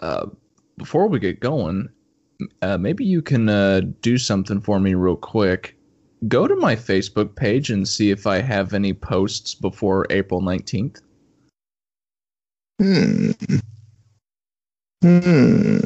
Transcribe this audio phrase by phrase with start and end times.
[0.00, 0.26] uh,
[0.76, 1.88] before we get going,
[2.62, 5.76] uh, maybe you can uh, do something for me real quick.
[6.28, 11.00] Go to my Facebook page and see if I have any posts before April 19th.
[12.80, 13.30] Hmm.
[15.02, 15.78] Hmm.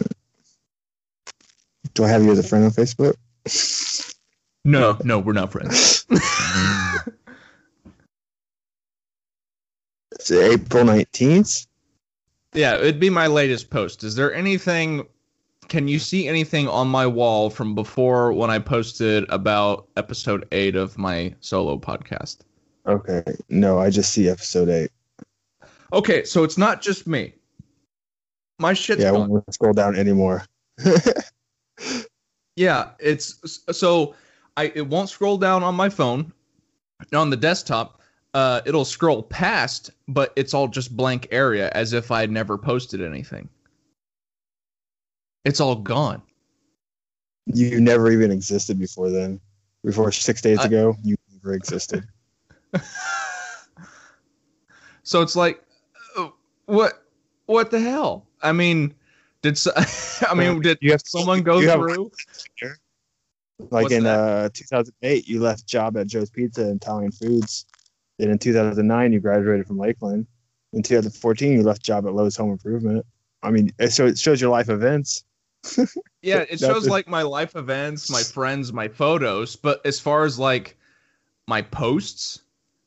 [1.94, 3.14] Do I have you as a friend on Facebook?
[4.64, 6.06] No, no, we're not friends.
[10.18, 11.67] It's April 19th.
[12.58, 14.04] Yeah, it'd be my latest post.
[14.04, 15.06] Is there anything?
[15.68, 20.74] Can you see anything on my wall from before when I posted about episode eight
[20.74, 22.38] of my solo podcast?
[22.86, 23.22] Okay.
[23.48, 24.90] No, I just see episode 8.
[25.92, 27.34] Okay, so it's not just me.
[28.58, 29.28] My shit's yeah, I gone.
[29.28, 30.44] won't scroll down anymore.
[32.58, 34.16] Yeah, it's so
[34.56, 36.32] I it won't scroll down on my phone.
[37.14, 37.97] On the desktop,
[38.34, 43.02] uh, it'll scroll past, but it's all just blank area as if I never posted
[43.02, 43.48] anything.
[45.44, 46.20] It's all gone.
[47.46, 49.40] you never even existed before then.
[49.84, 52.06] Before six days I- ago, you never existed.
[55.04, 55.62] So it's like,
[56.18, 56.28] uh,
[56.66, 57.02] what,
[57.46, 58.26] what the hell?
[58.42, 58.94] I mean,
[59.40, 59.70] did so,
[60.28, 62.10] I mean did You have someone go you have- through?
[63.70, 64.18] Like What's in that?
[64.18, 67.64] uh, 2008, you left job at Joe's Pizza and Italian Foods.
[68.18, 70.26] Then in 2009, you graduated from Lakeland.
[70.72, 73.06] In 2014, you left job at Lowe's Home Improvement.
[73.42, 75.24] I mean, it- so it shows your life events.
[76.20, 79.54] Yeah, it shows like my life events, my friends, my photos.
[79.54, 80.76] But as far as like
[81.46, 82.40] my posts,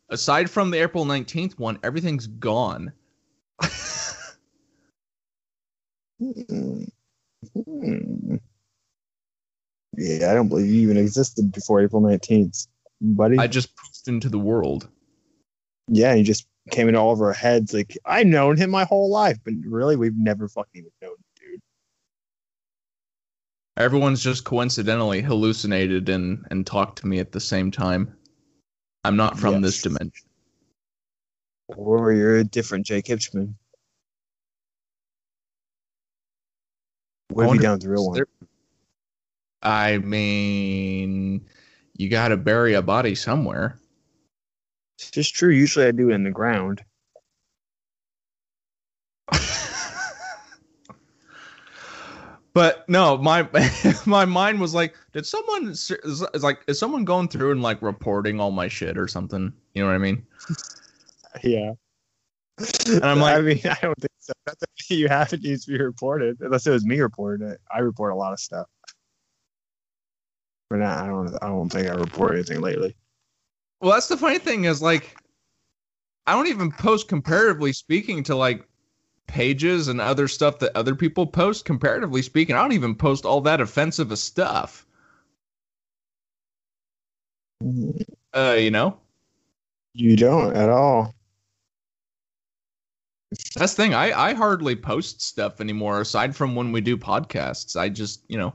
[0.10, 2.92] aside from the April 19th one, everything's gone.
[6.20, 6.84] Hmm.
[7.66, 8.36] Hmm.
[9.98, 12.68] Yeah, I don't believe you even existed before April 19th,
[13.02, 13.40] buddy.
[13.40, 14.88] I just poofed into the world.
[15.92, 17.74] Yeah, he just came into all of our heads.
[17.74, 21.52] Like, I've known him my whole life, but really, we've never fucking even known him,
[21.52, 21.62] dude.
[23.78, 28.16] Everyone's just coincidentally hallucinated and and talked to me at the same time.
[29.04, 30.28] I'm not from this dimension.
[31.68, 33.56] Or you're a different Jake Hipchman.
[37.30, 38.16] What have you done with the real is one?
[38.16, 38.28] there-
[39.64, 41.48] I mean,
[41.96, 43.80] you got to bury a body somewhere.
[45.02, 45.50] It's just true.
[45.50, 46.84] Usually I do it in the ground.
[52.54, 53.50] but no, my
[54.06, 55.92] my mind was like, did someone is
[56.36, 59.52] like is someone going through and like reporting all my shit or something?
[59.74, 60.26] You know what I mean?
[61.46, 61.72] Yeah.
[62.88, 64.34] And I'm like, I mean, I don't think so.
[64.90, 66.42] You have it needs to be reported.
[66.42, 67.62] Unless it was me reporting it.
[67.74, 68.68] I report a lot of stuff.
[70.70, 71.34] But not, I don't.
[71.42, 72.98] I don't think I report anything lately.
[73.82, 75.16] Well, that's the funny thing is like,
[76.28, 78.68] I don't even post comparatively speaking to like
[79.28, 81.66] pages and other stuff that other people post.
[81.66, 84.86] Comparatively speaking, I don't even post all that offensive of stuff.
[88.34, 88.98] Uh, you know,
[89.94, 91.14] You don't at all.
[93.56, 93.94] That's the thing.
[93.94, 97.76] I, I hardly post stuff anymore aside from when we do podcasts.
[97.76, 98.54] I just, you know,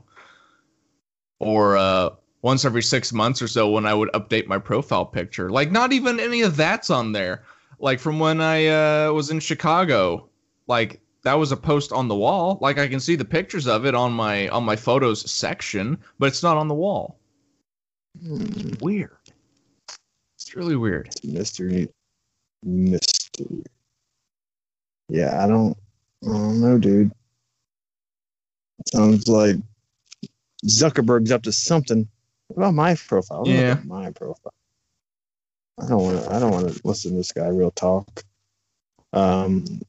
[1.39, 2.11] or uh,
[2.41, 5.49] once every six months or so when I would update my profile picture.
[5.49, 7.43] Like, not even any of that's on there.
[7.79, 10.29] Like, from when I uh, was in Chicago,
[10.67, 12.57] like, that was a post on the wall.
[12.61, 16.27] Like, I can see the pictures of it on my on my photos section, but
[16.27, 17.19] it's not on the wall.
[18.21, 18.71] Hmm.
[18.79, 19.11] Weird.
[20.35, 21.09] It's really weird.
[21.23, 21.89] Mystery.
[22.63, 23.63] Mystery.
[25.09, 25.77] Yeah, I don't.
[26.23, 27.11] I don't know, dude.
[28.93, 29.57] Sounds like
[30.65, 32.07] Zuckerberg's up to something.
[32.47, 33.43] What about my profile?
[33.45, 33.79] Yeah.
[33.85, 34.53] my profile.
[35.79, 36.33] I don't want to.
[36.33, 38.23] I don't want to listen to this guy real talk.
[39.13, 39.81] Um,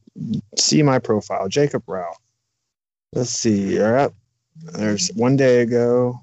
[0.56, 2.18] see my profile, Jacob Ralph.
[3.12, 3.74] Let's see.
[3.74, 4.14] You're up.
[4.72, 6.20] There's one day ago,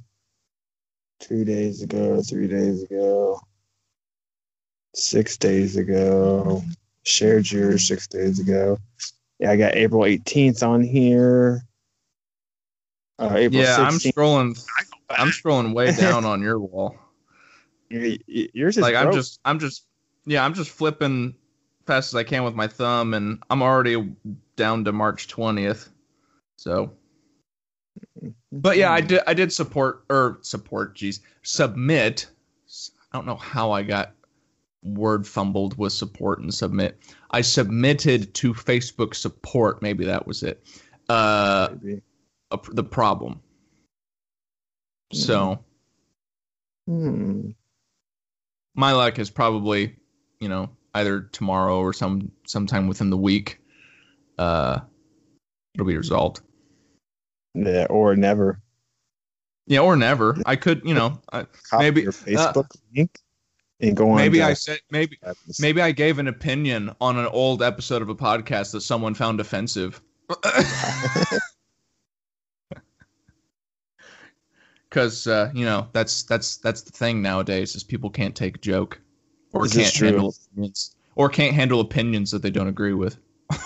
[1.20, 3.40] two days ago, three days ago,
[4.94, 6.64] six days ago.
[7.04, 8.78] Shared yours six days ago.
[9.40, 11.62] Yeah, I got April 18th on here.
[13.20, 14.60] Uh, April Yeah, I'm scrolling.
[15.10, 16.96] I'm scrolling way down on your wall.
[17.90, 19.86] Yours is like I'm just I'm just
[20.26, 21.36] yeah I'm just flipping
[21.86, 24.12] fast as I can with my thumb and I'm already
[24.56, 25.90] down to March 20th.
[26.58, 26.94] So
[28.52, 32.28] but yeah I did I did support or support geez submit
[33.12, 34.14] I don't know how I got
[34.84, 37.00] word fumbled with support and submit.
[37.32, 40.64] I submitted to Facebook support maybe that was it.
[41.08, 41.70] Uh
[42.52, 43.42] a, the problem.
[45.14, 45.64] So
[46.88, 47.52] Hmm.
[48.76, 49.96] my luck is probably
[50.40, 53.60] you know either tomorrow or some sometime within the week
[54.38, 54.80] uh
[55.74, 56.40] It'll be resolved.
[57.54, 58.62] Yeah, or never.
[59.68, 60.38] Yeah, or never.
[60.46, 61.46] I could, you know, I,
[61.78, 63.20] Maybe- your Facebook link
[63.82, 64.16] and go on.
[64.16, 65.20] maybe I said maybe
[65.60, 69.42] maybe I gave an opinion on an old episode of a podcast that someone found
[69.42, 70.02] offensive.
[74.96, 78.60] Because uh, you know that's that's that's the thing nowadays is people can't take a
[78.60, 79.02] joke,
[79.52, 83.18] or This is can't handle opinions, or can't handle opinions that they don't agree with.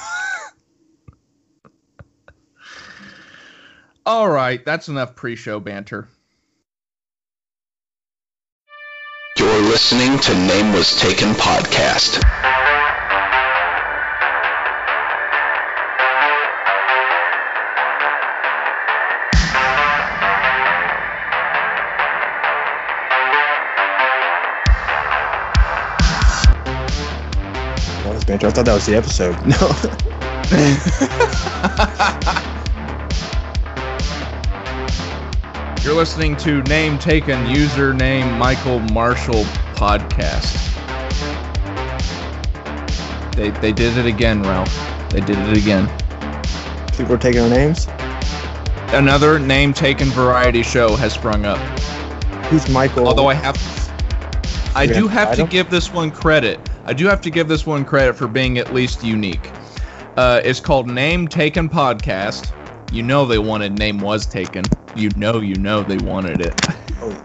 [4.08, 6.10] All right, that's enough pre-show banter.
[9.38, 12.59] You're listening to Name Was Taken podcast.
[28.30, 28.48] Banter.
[28.48, 29.36] I thought that was the episode.
[29.50, 29.58] No.
[35.84, 39.44] You're listening to Name Taken Username Michael Marshall
[39.76, 40.56] podcast.
[43.36, 44.74] They they did it again, Ralph.
[45.10, 45.88] They did it again.
[46.96, 47.88] People are taking our names.
[48.90, 51.60] Another name taken variety show has sprung up.
[52.48, 53.08] Who's Michael?
[53.08, 53.56] Although I have
[54.76, 56.69] I do have to give this one credit.
[56.90, 59.52] I do have to give this one credit for being at least unique.
[60.18, 62.52] Uh, it's called Name Taken Podcast.
[62.92, 64.64] You know they wanted name was taken.
[64.96, 66.56] You know you know they wanted it.
[67.00, 67.16] Oh,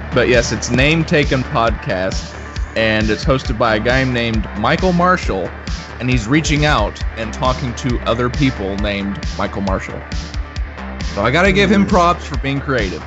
[0.14, 2.34] But yes, it's Name Taken Podcast,
[2.74, 5.50] and it's hosted by a guy named Michael Marshall,
[6.00, 10.00] and he's reaching out and talking to other people named Michael Marshall.
[11.14, 13.04] So I gotta give him props for being creative.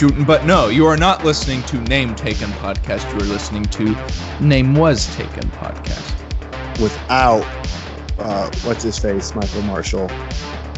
[0.00, 3.10] But, but no, you are not listening to Name Taken Podcast.
[3.12, 3.96] You are listening to
[4.40, 6.12] Name Was Taken Podcast.
[6.80, 7.42] without
[8.18, 10.08] uh, what's his face, Michael Marshall.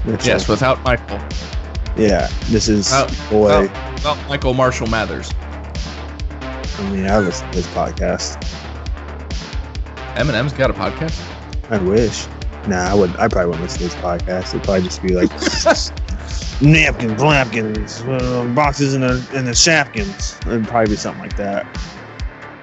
[0.04, 1.18] Which Yes, without Michael.
[1.96, 2.28] yeah.
[2.46, 3.62] This is Oh, boy.
[3.94, 5.32] Without Michael Marshall Mathers.
[6.40, 8.40] I mean, I listen to his podcast.
[10.14, 11.20] Eminem's got a podcast.
[11.70, 12.26] I wish.
[12.68, 13.10] Nah, I would.
[13.16, 14.48] I probably wouldn't listen to his podcast.
[14.54, 15.30] It'd probably just be like
[16.60, 20.44] napkins, napkins, uh, boxes, in the in the shapkins.
[20.46, 21.66] It'd probably be something like that.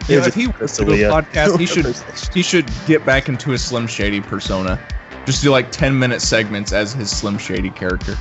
[0.07, 1.95] Yeah, if he wants to do a podcast, he should
[2.33, 4.79] he should get back into his Slim Shady persona.
[5.25, 8.15] Just do like ten minute segments as his Slim Shady character.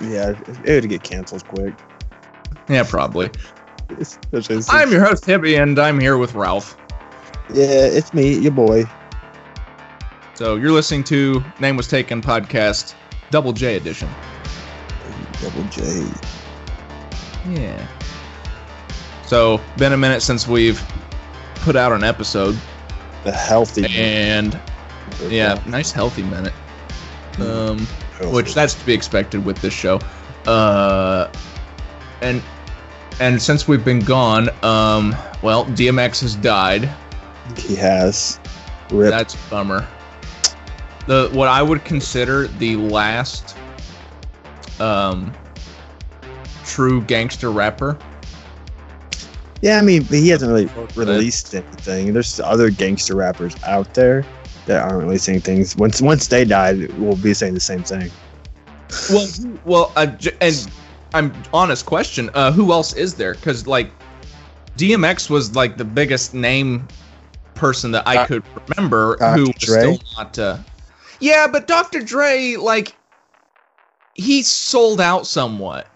[0.00, 0.34] yeah,
[0.64, 1.74] it would get canceled quick.
[2.68, 3.30] Yeah, probably.
[4.68, 6.76] I'm your host Hibby, and I'm here with Ralph.
[7.54, 8.84] yeah, it's me, your boy.
[10.34, 12.94] So you're listening to Name Was Taken podcast,
[13.30, 14.08] Double J edition.
[15.42, 16.04] Double J.
[17.50, 17.86] Yeah.
[19.26, 20.82] So been a minute since we've
[21.56, 22.56] put out an episode,
[23.24, 23.86] The healthy.
[23.96, 24.58] and
[25.28, 26.52] yeah, nice healthy minute.
[27.38, 27.86] Um.
[28.32, 30.00] which that's to be expected with this show.
[30.46, 31.30] Uh,
[32.20, 32.42] and
[33.20, 36.88] and since we've been gone, um, well, DMX has died.
[37.56, 38.40] he has.
[38.90, 39.10] Rip.
[39.10, 39.86] That's a bummer.
[41.06, 43.56] The what I would consider the last
[44.80, 45.32] um
[46.64, 47.98] true gangster rapper.
[49.60, 52.12] Yeah, I mean, he hasn't really released anything.
[52.12, 54.24] There's other gangster rappers out there
[54.66, 55.76] that aren't releasing things.
[55.76, 58.10] Once once they die, we'll be saying the same thing.
[59.10, 59.28] Well,
[59.64, 60.70] well, uh, and
[61.12, 62.30] I'm honest question.
[62.34, 63.34] Uh, who else is there?
[63.34, 63.90] Because like
[64.76, 66.86] DMX was like the biggest name
[67.54, 69.38] person that I could remember Dr.
[69.38, 69.80] who was Dre?
[69.80, 70.38] still not.
[70.38, 70.58] Uh,
[71.20, 72.00] yeah, but Dr.
[72.00, 72.94] Dre, like,
[74.18, 75.86] he sold out somewhat.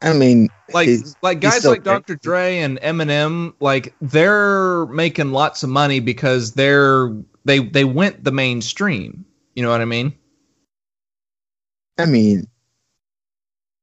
[0.00, 0.88] I mean, Like,
[1.20, 2.16] like guys like Dr.
[2.16, 7.14] Dre and Eminem, like they're making lots of money because they're
[7.44, 9.24] they they went the mainstream.
[9.54, 10.14] You know what I mean?
[11.98, 12.48] I mean,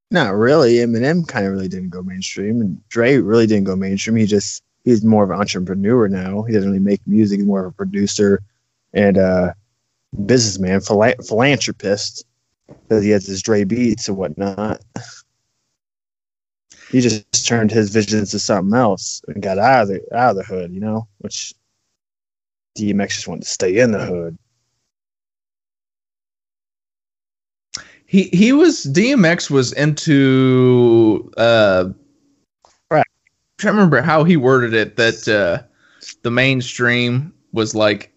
[0.10, 0.76] not really.
[0.76, 4.16] Eminem kind of really didn't go mainstream, and Dre really didn't go mainstream.
[4.16, 6.44] He just he's more of an entrepreneur now.
[6.44, 7.40] He doesn't really make music.
[7.40, 8.42] He's more of a producer
[8.94, 9.54] and uh
[10.26, 12.26] businessman, phila- philanthropist,
[12.70, 14.82] because he has his Dre beats and whatnot.
[16.92, 20.38] He just turned his visions to something else and got out of the out of
[20.38, 21.54] the hood, you know, which
[22.78, 24.38] DMX just wanted to stay in the hood.
[28.06, 31.90] He he was DMX was into uh
[32.90, 33.06] Right.
[33.06, 35.64] I can't remember how he worded it that uh
[36.24, 38.12] the mainstream was like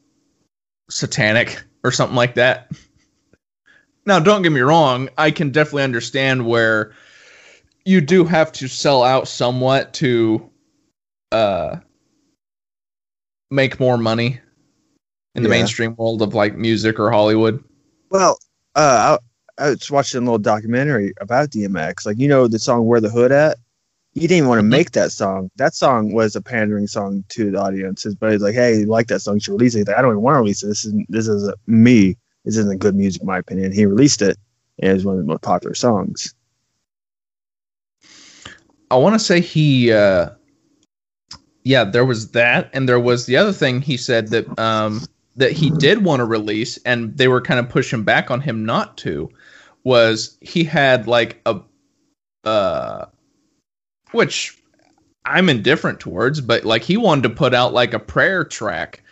[0.89, 2.71] satanic or something like that.
[4.05, 6.93] Now don't get me wrong, I can definitely understand where
[7.85, 10.49] you do have to sell out somewhat to
[11.31, 11.77] uh
[13.51, 14.41] make more money
[15.35, 15.57] in the Yeah.
[15.57, 17.63] mainstream world of like music or Hollywood.
[18.11, 18.39] Well,
[18.75, 19.19] uh,
[19.59, 22.05] I, I was watching a little documentary about DMX.
[22.07, 23.59] Like, you know, the song "Where the Hood At."
[24.15, 24.71] He didn't even want to Mhm.
[24.71, 25.51] make that song.
[25.57, 28.15] That song was a pandering song to the audiences.
[28.15, 29.35] But he's like, "Hey, you like that song?
[29.35, 30.67] You should release it." Like, I don't even want to release it.
[30.69, 31.07] This isn't.
[31.11, 32.19] This is me.
[32.45, 33.73] This isn't a good music, in my opinion.
[33.73, 34.37] He released it,
[34.79, 36.35] and one of the most popular songs.
[38.91, 40.31] I want to say he, uh,
[41.65, 45.01] yeah, there was that, and there was the other thing he said that um,
[45.37, 48.65] that he did want to release, and they were kind of pushing back on him
[48.65, 49.31] not to.
[49.85, 51.61] Was he had like a,
[52.45, 53.07] uh,
[54.11, 54.59] which
[55.25, 59.03] I'm indifferent towards, but like he wanted to put out like a prayer track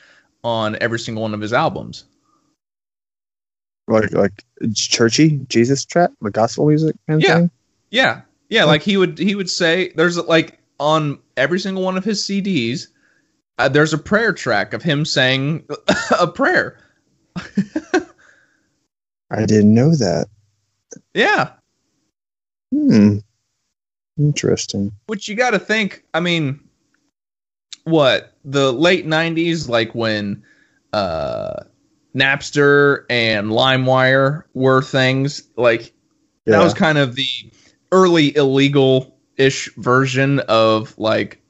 [0.43, 2.05] on every single one of his albums.
[3.91, 4.45] Like, like
[4.75, 7.37] churchy Jesus trap, like gospel music kind of Yeah.
[7.39, 7.51] thing.
[7.91, 8.21] Yeah.
[8.49, 12.23] Yeah, like he would he would say there's like on every single one of his
[12.23, 12.89] CDs
[13.59, 15.65] uh, there's a prayer track of him saying
[16.19, 16.79] a prayer.
[19.31, 20.27] I didn't know that.
[21.15, 21.51] Yeah,
[22.73, 23.19] Hmm.
[24.19, 24.93] Interesting.
[25.07, 26.61] which you got to think, I mean
[27.85, 30.43] what, the late 90s like when
[30.93, 31.63] uh
[32.14, 35.93] Napster and LimeWire were things like
[36.47, 36.57] Yeah.
[36.59, 37.26] that was kind of the
[37.93, 41.40] early illegal ish version of like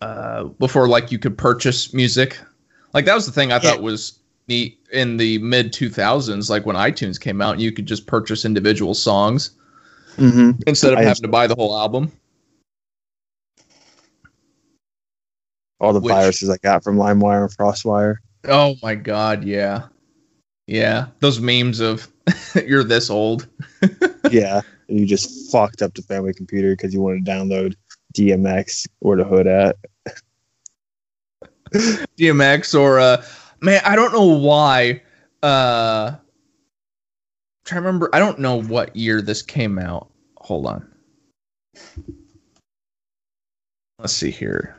[0.00, 2.38] uh before like you could purchase music
[2.94, 3.60] like that was the thing i Yeah.
[3.60, 8.06] thought was neat in the mid 2000s like when itunes came out you could just
[8.06, 9.50] purchase individual songs
[10.16, 12.10] hmm instead of I- having to buy the whole album
[15.80, 18.16] All the Which- viruses I got from LimeWire and FrostWire.
[18.48, 19.86] Oh my god yeah
[20.66, 22.08] yeah those memes of
[22.66, 23.48] you're this old
[24.30, 27.74] yeah, and you just fucked up the family computer because you wanted to download
[28.14, 29.76] DMX or the hood at.
[32.18, 33.22] DMX or uh
[33.60, 35.02] man, I don't know why
[35.42, 36.14] uh
[37.64, 40.10] try to remember I don't know what year this came out.
[40.38, 40.88] Hold on.
[43.98, 44.76] Let's see here.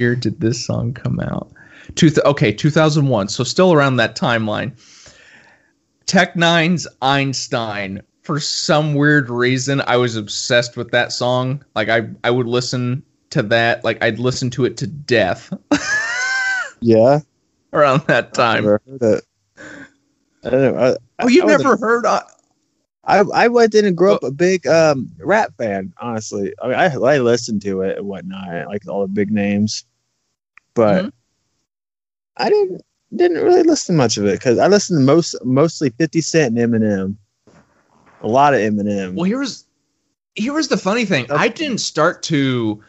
[0.00, 1.52] Year did this song come out?
[1.94, 3.28] Two th- okay, 2001.
[3.28, 4.72] So still around that timeline.
[6.06, 8.00] Tech N9ne's Einstein.
[8.22, 11.62] For some weird reason, I was obsessed with that song.
[11.74, 13.84] Like I, I would listen to that.
[13.84, 15.52] Like I'd listen to it to death
[16.80, 17.20] Yeah,
[17.74, 18.64] around that time.
[18.64, 19.24] Never heard it.
[20.44, 20.80] I don't know.
[20.80, 22.06] I, Oh, you've never heard?
[22.06, 22.22] Uh,
[23.04, 25.92] I I went didn't grow up a big um rap fan.
[26.00, 29.84] Honestly, I mean, I I listened to it and whatnot, like all the big names,
[30.74, 31.12] but Mhm.
[32.36, 32.82] I didn't
[33.14, 36.72] didn't really listen much of it because I listened to most mostly Fifty Cent and
[36.72, 37.16] Eminem,
[38.22, 39.14] a lot of Eminem.
[39.14, 39.64] well, here's
[40.34, 41.26] here was the funny thing.
[41.30, 42.82] I didn't start to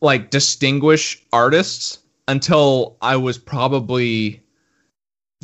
[0.00, 1.98] like distinguish artists
[2.28, 4.42] until I was probably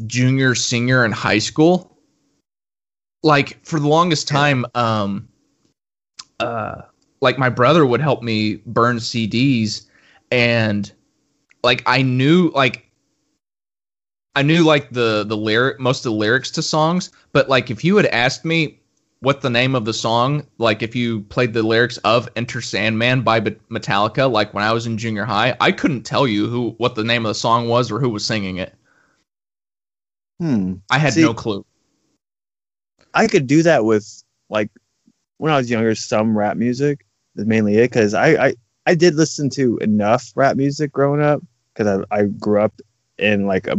[0.07, 1.97] junior, senior in high school.
[3.23, 5.29] Like for the longest time, um,
[6.41, 6.83] uh,
[7.21, 9.87] like my brother would help me burn CDs,
[10.33, 10.91] and
[11.63, 12.91] like I knew like
[14.35, 17.85] I knew like the the lyric most of the lyrics to songs, but like if
[17.85, 18.81] you had asked me
[19.21, 23.21] what the name of the song, like if you played the lyrics of Enter Sandman
[23.23, 26.95] by Metallica, like when I was in junior high, I couldn't tell you who what
[26.97, 28.75] the name of the song was or who was singing it.
[30.41, 30.75] Hmm.
[30.91, 31.65] I had See- no clue.
[33.15, 34.71] I could do that with like
[35.37, 37.05] when I was younger, some rap music
[37.37, 38.55] is mainly it because I, I
[38.87, 42.75] I did listen to enough rap music growing up because I, I grew up
[43.19, 43.77] in like a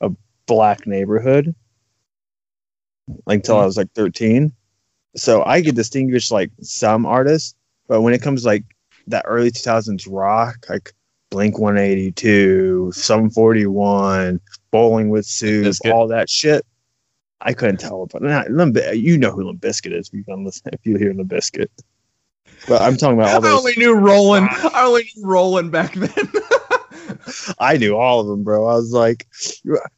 [0.00, 0.10] a
[0.46, 1.54] black neighborhood
[3.26, 3.66] like until I mm-hmm.
[3.66, 4.52] was like 13.
[5.14, 7.54] So I could distinguish like some artists,
[7.88, 8.64] but when it comes like
[9.06, 10.92] that early 2000s rock, like
[11.30, 14.40] Blink 182, Sum 41,
[14.70, 16.66] Bowling for Soup, all that shit,
[17.40, 18.06] I couldn't tell.
[18.06, 18.48] But not,
[18.96, 21.68] you know who Limp Bizkit is if you listen, if you hear Limp Bizkit.
[22.68, 23.52] But I'm talking about all those.
[23.52, 24.48] I only knew Rollin'.
[24.50, 26.10] I only knew Rollin' back then.
[27.58, 28.66] I knew all of them, bro.
[28.66, 29.26] I was like,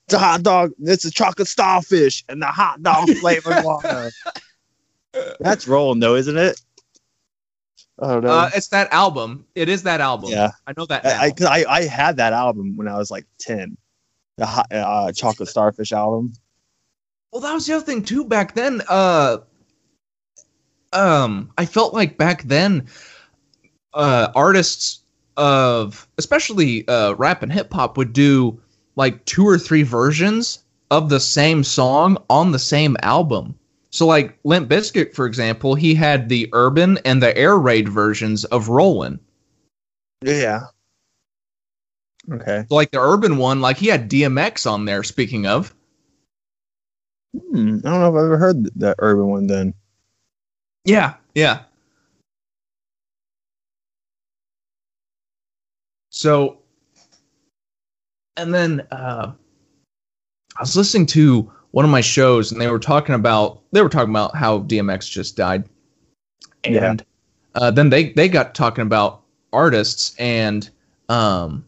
[0.08, 4.10] the hot dog, it's a chocolate starfish and the hot dog flavored water.
[5.40, 6.60] That's rolling though, isn't it?
[8.00, 8.30] I don't know.
[8.30, 9.44] uh, it's that album.
[9.54, 10.30] It is that album.
[10.30, 11.02] yeah, I know that.
[11.04, 11.10] Now.
[11.20, 13.76] I, I, 'cause I I had that album when I was like ten,
[14.36, 16.32] the hot, uh, chocolate starfish album.
[17.32, 18.24] Well, that was the other thing too.
[18.24, 19.38] Back then, uh,
[20.92, 22.86] um, I felt like back then,
[23.94, 25.00] uh, artists
[25.36, 28.60] of especially uh, rap and hip hop would do
[28.96, 33.58] like two or three versions of the same song on the same album.
[33.90, 38.44] So, like Limp Bizkit, for example, he had the urban and the air raid versions
[38.46, 39.18] of Rollin'.
[40.22, 40.64] Yeah.
[42.30, 42.64] Okay.
[42.68, 45.02] So, like the urban one, like he had DMX on there.
[45.02, 45.74] Speaking of,
[47.32, 49.46] Hmm, I don't know if I've ever heard that urban one.
[49.46, 49.74] Then.
[50.84, 51.60] Yeah, yeah.
[56.10, 56.58] So,
[58.36, 59.32] and then uh,
[60.56, 63.88] I was listening to one of my shows, and they were talking about they were
[63.88, 65.64] talking about how DMX just died,
[66.64, 66.94] and Yeah.
[67.54, 70.68] uh, then they they got talking about artists and
[71.08, 71.64] um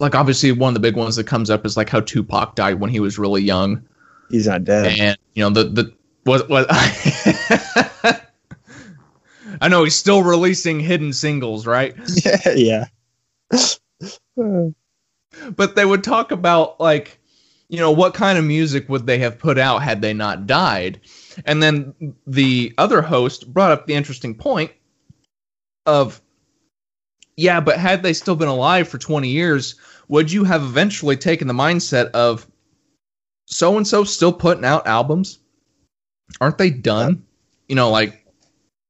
[0.00, 2.80] like obviously one of the big ones that comes up is like how Tupac died
[2.80, 3.82] when he was really young
[4.30, 4.98] He's not dead.
[4.98, 5.92] and you know the the
[6.24, 6.66] what what
[9.60, 11.94] I know he's still releasing hidden singles, right?
[12.54, 12.86] yeah.
[13.52, 14.34] yeah.
[15.54, 17.20] But they would talk about like
[17.68, 21.00] you know what kind of music would they have put out had they not died?
[21.44, 24.72] And then the other host brought up the interesting point
[25.86, 26.20] of
[27.36, 29.76] yeah, but had they still been alive for 20 years,
[30.08, 32.46] would you have eventually taken the mindset of
[33.46, 35.38] so and so still putting out albums?
[36.40, 37.24] Aren't they done?
[37.68, 38.26] You know, like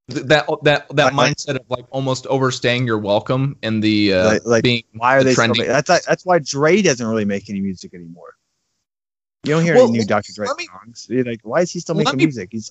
[0.08, 4.42] that that that Like- mindset of like almost overstaying your welcome and the uh, Like-
[4.46, 7.48] like, being Why are the they trending- ma- that's that's why Dre doesn't really make
[7.50, 8.34] any music anymore.
[9.44, 10.32] You don't hear Well, any new Dr.
[10.34, 11.06] Dre me- songs.
[11.08, 12.48] You're like, why is he still making me- music?
[12.52, 12.70] He's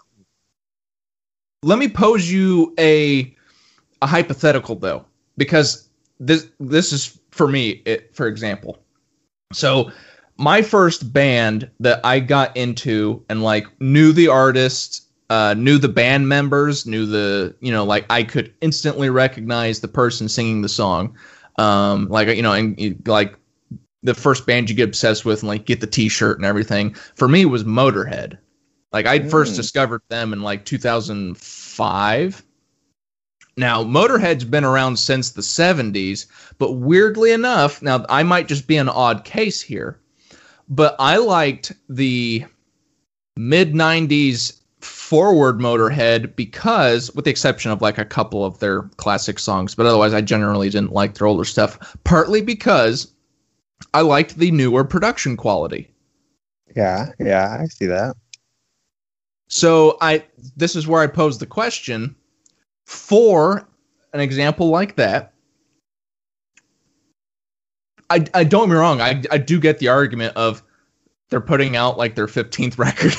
[1.64, 3.36] let me pose you a
[4.02, 5.06] a hypothetical though
[5.38, 5.90] because
[6.20, 8.78] this this is for me it, for example
[9.54, 9.92] so
[10.38, 15.90] my first band that i got into and like knew the artist uh, knew the
[15.90, 20.70] band members knew the you know like i could instantly recognize the person singing the
[20.70, 21.18] song
[21.58, 23.36] um like you know and like
[24.04, 27.28] the first band you get obsessed with and like get the t-shirt and everything for
[27.28, 28.38] me was motorhead
[28.94, 29.58] like I first Mm.
[29.58, 32.44] discovered them in like 2005.
[33.58, 38.78] Now, Motorhead's been around since the 70s, but weirdly enough, now I might just be
[38.78, 40.00] an odd case here,
[40.70, 42.46] but I liked the
[43.36, 44.57] mid 90s
[44.88, 49.86] forward Motorhead because, with the exception of like a couple of their classic songs, but
[49.86, 53.14] otherwise I generally didn't like their older stuff, partly because
[53.94, 55.92] I liked the newer production quality.
[56.76, 58.16] yeah, yeah, I see that.
[59.50, 62.16] So I this is where I pose the question
[62.86, 63.68] for
[64.14, 65.34] an example like that.
[68.10, 69.02] I, I don't get me wrong.
[69.02, 70.64] I, I do get the argument of
[71.30, 73.14] they're putting out like their 15th record.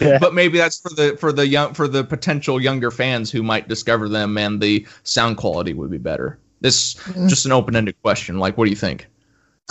[0.00, 0.18] Yeah.
[0.18, 3.68] But maybe that's for the for the young for the potential younger fans who might
[3.68, 6.38] discover them and the sound quality would be better.
[6.60, 7.28] This Mm.
[7.28, 8.38] just an open-ended question.
[8.38, 9.06] Like what do you think?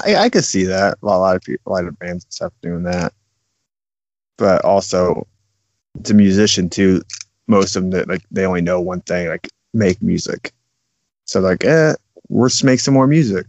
[0.06, 0.98] I, I could see that.
[1.02, 3.14] A lot of people, a lot of bands and stuff doing that.
[4.38, 5.28] But also,
[6.00, 7.04] it's a musician too.
[7.48, 10.52] Most of them, that like they only know one thing, like make music.
[11.26, 11.94] So like, eh,
[12.30, 13.46] we'll just make some more music.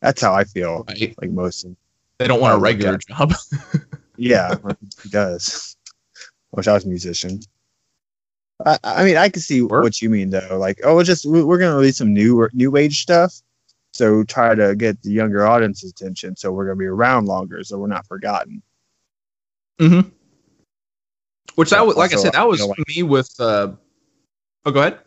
[0.00, 0.84] That's how I feel.
[0.88, 1.14] Right?
[1.20, 1.76] Like most of them.
[2.20, 3.14] They don't want a regular okay.
[3.14, 3.32] job.
[4.18, 4.54] Yeah,
[5.02, 5.78] he does.
[6.52, 7.40] Wish I was a musician.
[8.66, 9.82] I, I mean, I can see Work.
[9.82, 10.58] what you mean though.
[10.60, 13.40] Like, oh, just we- we're gonna release some new new age stuff,
[13.94, 16.36] so try to get the younger audience's attention.
[16.36, 18.62] So we're gonna be around longer, so we're not forgotten.
[19.80, 20.10] Mm-hmm.
[21.54, 23.34] Which that was, like I said, that was you know, like- me with.
[23.40, 23.72] Uh,
[24.66, 24.98] oh, go ahead.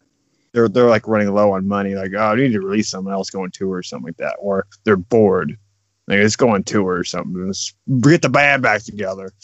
[0.54, 1.94] They're they're like running low on money.
[1.94, 4.66] Like, oh, I need to release something else, going tour or something like that, or
[4.86, 5.60] they're bored.
[6.08, 7.48] Like, let's go on tour or something.
[7.48, 9.32] Let's get the band back together.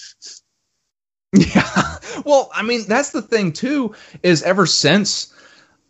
[1.31, 1.97] Yeah.
[2.25, 3.93] Well, I mean, that's the thing too.
[4.23, 5.31] Is ever since,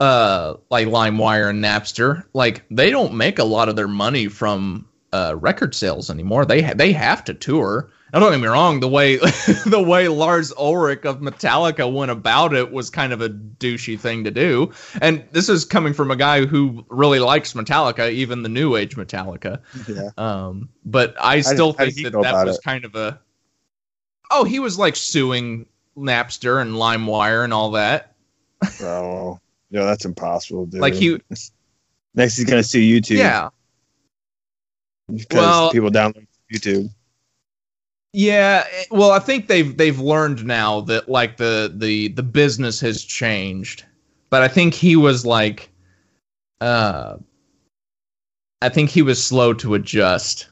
[0.01, 4.85] uh, like LimeWire and Napster, like they don't make a lot of their money from
[5.13, 6.45] uh record sales anymore.
[6.45, 7.89] They ha- they have to tour.
[8.11, 8.79] Now, don't get me wrong.
[8.79, 9.17] The way
[9.65, 14.23] the way Lars Ulrich of Metallica went about it was kind of a douchey thing
[14.23, 14.71] to do.
[15.01, 18.95] And this is coming from a guy who really likes Metallica, even the new age
[18.95, 19.59] Metallica.
[19.87, 20.09] Yeah.
[20.17, 22.63] Um, but I still did think he that that was it?
[22.63, 23.19] kind of a.
[24.31, 25.65] Oh, he was like suing
[25.97, 28.15] Napster and LimeWire and all that.
[28.81, 30.81] Oh, yeah, that's impossible, dude.
[30.81, 31.19] Like he,
[32.15, 33.17] next he's gonna sue YouTube.
[33.17, 33.49] yeah,
[35.07, 36.89] because Well- people download YouTube.
[38.13, 38.65] Yeah.
[38.71, 43.03] eh, Well, I think they've they've learned now that like the the the business has
[43.03, 43.85] changed,
[44.29, 45.69] but I think he was like,
[46.61, 47.17] uh,
[48.61, 50.49] I think he was slow to adjust.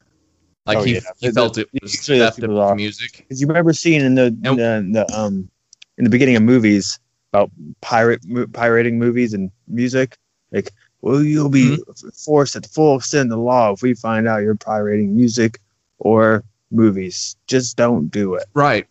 [0.66, 1.00] Like Oh, he yeah.
[1.20, 3.16] he felt the- it was theft of music.
[3.18, 5.48] Because you remember seeing in the, And- the, the um
[5.96, 6.98] in the beginning of movies
[7.32, 10.16] about pirate mo- pirating movies and music,
[10.52, 10.70] like,
[11.02, 12.08] well, you'll be Mm-hmm.
[12.10, 15.60] forced at the full extent of the law if we find out you're pirating music
[15.98, 17.36] or movies.
[17.46, 18.44] Just don't do it.
[18.54, 18.86] Right.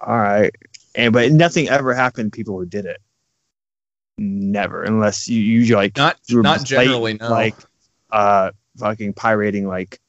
[0.00, 0.54] All right.
[0.94, 2.32] And but nothing ever happened.
[2.32, 3.00] to People who did it.
[4.18, 7.30] never, unless you you like Not not late, generally no.
[7.30, 7.54] like
[8.10, 10.00] uh fucking pirating like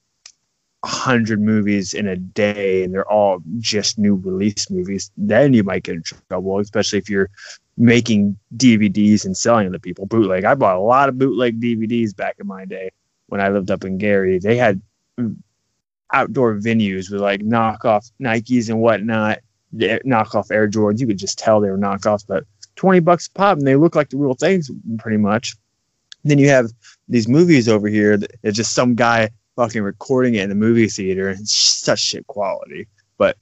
[0.84, 5.64] a hundred movies in a day and they're all just new release movies then you
[5.64, 7.30] might get in trouble especially if you're
[7.78, 12.14] making dvds and selling them to people bootleg i bought a lot of bootleg dvds
[12.16, 12.90] back in my day
[13.28, 14.82] when i lived up in gary they had
[16.14, 19.40] outdoor venues with like knockoff nikes and whatnot
[19.74, 22.46] knockoff air jordans you could just tell they were knockoffs but
[22.76, 25.56] 20 bucks a pop and they look like the real things pretty much
[26.24, 26.72] then you have
[27.10, 30.88] these movies over here that it's just some guy fucking recording it in the movie
[30.88, 32.88] theater and such shit quality.
[33.18, 33.38] But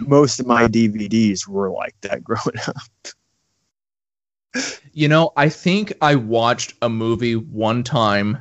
[0.00, 2.76] most of my DVDs were like that growing up.
[4.92, 8.38] You know, I think I watched a movie one time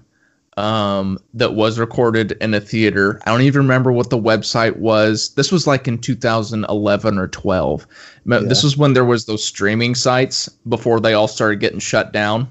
[0.58, 3.20] um, that was recorded in a theater.
[3.26, 5.34] I don't even remember what the website was.
[5.36, 7.88] This was like in 2011 or 12.
[8.26, 12.13] Ma- This was when there was those streaming sites before they all started getting shut
[12.13, 12.50] down.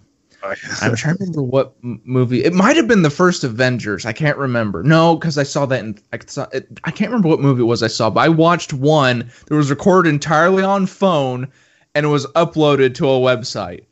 [0.82, 2.44] I'm trying to remember what m- movie.
[2.44, 4.04] It might have been the first Avengers.
[4.04, 4.82] I can't remember.
[4.82, 5.98] No, because I saw that in.
[6.12, 8.74] I saw it, I can't remember what movie it was I saw, but I watched
[8.74, 11.50] one that was recorded entirely on phone
[11.94, 13.86] and it was uploaded to a website.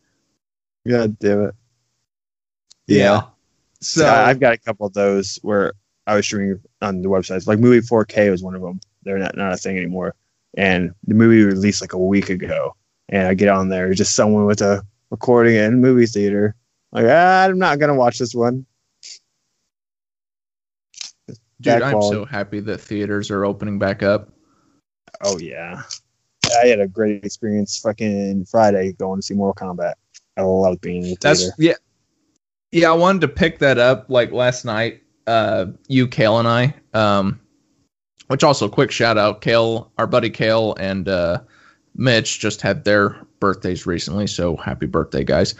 [0.87, 3.32] God damn it.
[3.83, 5.73] So So I've got a couple of those where
[6.07, 7.47] I was streaming on the websites.
[7.47, 8.81] Like Movie 4K was one of them.
[9.03, 10.15] They're not, not a thing anymore.
[10.57, 12.77] And the movie released like a week ago.
[13.09, 16.55] And I get on there, just someone with a recording in a movie theater.
[16.93, 18.67] Like, ah, I'm not gonna watch this one.
[21.29, 22.17] dude, Bad I'm quality.
[22.17, 24.31] so happy that theaters are opening back up.
[25.25, 25.83] Oh yeah.
[26.63, 29.95] I had a great experience fucking Friday going to see Mortal Kombat.
[30.37, 31.55] I love being in the That's theater.
[31.59, 31.75] yeah,
[32.73, 32.91] yeah.
[32.91, 35.03] I wanted to pick that up like last night.
[35.27, 36.75] Uh, you, Kale, and I.
[36.95, 37.39] Um,
[38.29, 41.41] which also quick shout out, Kale, our buddy Kale and uh,
[41.95, 45.55] Mitch just had their birthdays recently, so happy birthday, guys.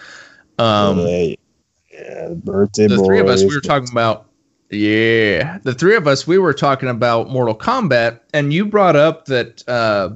[0.59, 4.27] Um, yeah, the birthday the three of us, we were talking about.
[4.71, 9.27] Yeah, the three of us, we were talking about Mortal Kombat, and you brought up
[9.27, 9.63] that.
[9.69, 10.11] Uh,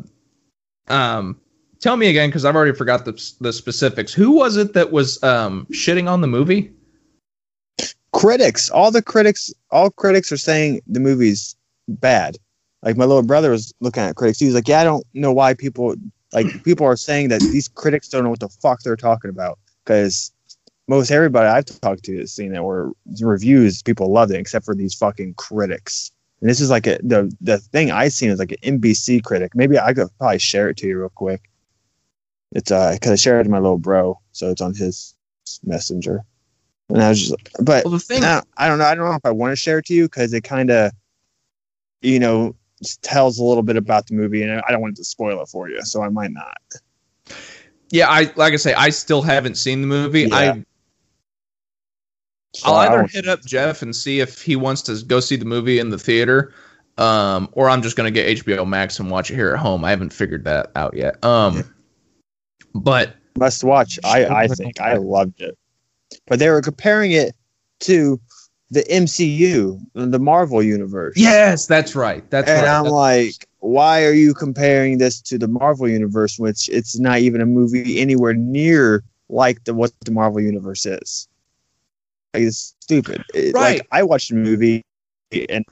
[0.89, 1.39] um,
[1.81, 4.15] tell me again, because I've already forgot the the specifics.
[4.15, 6.73] Who was it that was um shitting on the movie?
[8.17, 11.55] Critics all the critics all critics are saying the movie's
[11.87, 12.39] bad.
[12.83, 14.39] Like my little brother was looking at critics.
[14.39, 15.95] He was like yeah i don't know why people
[16.33, 19.59] like people are saying that these critics don't know what the fuck they're talking about.
[19.85, 20.33] Because
[20.89, 24.75] most everybody i've talked to has seen it or reviews people loved it except for
[24.75, 26.11] these fucking critics.
[26.41, 29.55] And this is like a the the thing i seen is like an nbc critic.
[29.55, 31.51] Maybe i could probably share it to you real quick.
[32.53, 35.15] It's uh because i shared it to my little bro so it's on his
[35.63, 36.25] messenger
[36.89, 38.85] and i was just but Well, the thing, now, I don't know.
[38.85, 40.93] I don't know if I want to share it to you because it kind of,
[42.03, 42.55] you know,
[43.03, 45.69] tells a little bit about the movie, and I don't want to spoil it for
[45.69, 46.57] you, so I might not.
[47.91, 50.23] yeah, I like I say, I still haven't seen the movie.
[50.23, 50.35] Yeah.
[50.37, 50.65] I
[52.55, 55.37] So I'll either don't- hit up Jeff and see if he wants to go see
[55.37, 56.53] the movie in the theater,
[56.99, 59.85] um, or I'm just gonna get HBO Max and watch it here at home.
[59.85, 61.23] I haven't figured that out yet.
[61.25, 61.63] Um, Yeah.
[62.75, 63.99] but must watch.
[64.05, 65.57] I I think I loved it,
[66.27, 67.35] but they were comparing it
[67.81, 68.21] to
[68.71, 71.15] the MCU, the Marvel universe.
[71.17, 72.29] yes, that's right.
[72.31, 72.69] That's and right.
[72.69, 77.19] I'm That's- like, why are you comparing this to the Marvel universe, which it's not
[77.19, 81.29] even a movie anywhere near like the what the Marvel universe is?
[82.35, 83.25] Like, it's stupid.
[83.35, 83.79] It- Right.
[83.79, 84.83] Like I watched the movie
[85.49, 85.65] and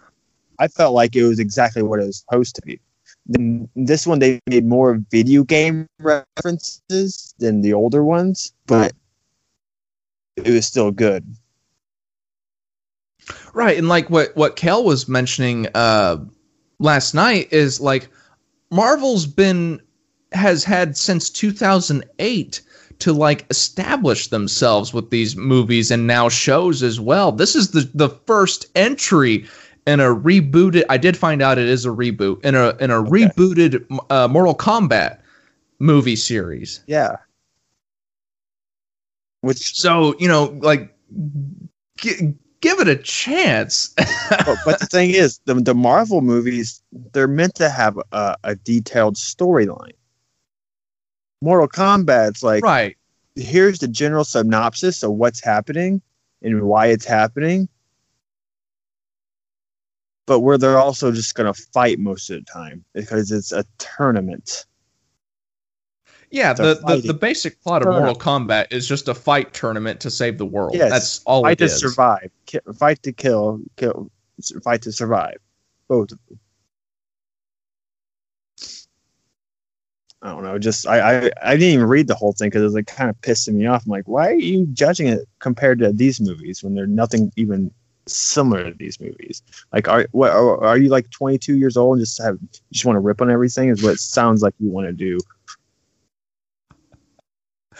[0.58, 2.80] I felt like it was exactly what it was supposed to be.
[3.26, 8.92] Then this one they made more video game references than the older ones, but
[10.36, 11.24] it was still good.
[13.52, 16.18] Right, and like what what Kel was mentioning uh
[16.78, 18.08] last night is like
[18.70, 19.80] Marvel's been
[20.32, 22.60] has had since 2008
[22.98, 27.32] to like establish themselves with these movies and now shows as well.
[27.32, 29.46] This is the the first entry
[29.86, 33.00] in a rebooted I did find out it is a reboot in a in a
[33.00, 33.26] Okay.
[33.26, 35.20] rebooted uh, Mortal Kombat
[35.78, 36.80] movie series.
[36.86, 37.16] Yeah.
[39.44, 40.96] Which So, you know, like
[41.98, 43.92] g- give it a chance.
[44.46, 48.54] but, but the thing is, the, the Marvel movies, they're meant to have a, a
[48.54, 49.92] detailed storyline.
[51.42, 52.96] Mortal Kombat's like, right.
[53.36, 56.00] here's the general synopsis of what's happening
[56.40, 57.68] and why it's happening.
[60.26, 63.66] But where they're also just going to fight most of the time because it's a
[63.76, 64.64] tournament.
[66.34, 70.10] Yeah, the, the, the basic plot of Mortal Kombat is just a fight tournament to
[70.10, 70.74] save the world.
[70.74, 71.78] Yes, That's all fight to is.
[71.78, 74.10] survive, ki- fight to kill, kill,
[74.64, 75.36] fight to survive.
[75.86, 76.40] Both of them.
[80.22, 80.58] I don't know.
[80.58, 83.10] Just I I, I didn't even read the whole thing because it was like kind
[83.10, 83.84] of pissing me off.
[83.86, 87.70] I'm like, why are you judging it compared to these movies when they're nothing even
[88.08, 89.40] similar to these movies?
[89.72, 92.38] Like, are what are, are you like 22 years old and just have
[92.72, 93.68] just want to rip on everything?
[93.68, 95.20] Is what it sounds like you want to do.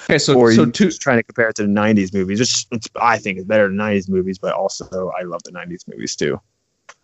[0.04, 2.40] Okay, so or so you two just trying to compare it to the 90s movies,
[2.40, 5.88] which it's, I think is better than 90s movies, but also I love the 90s
[5.88, 6.40] movies too.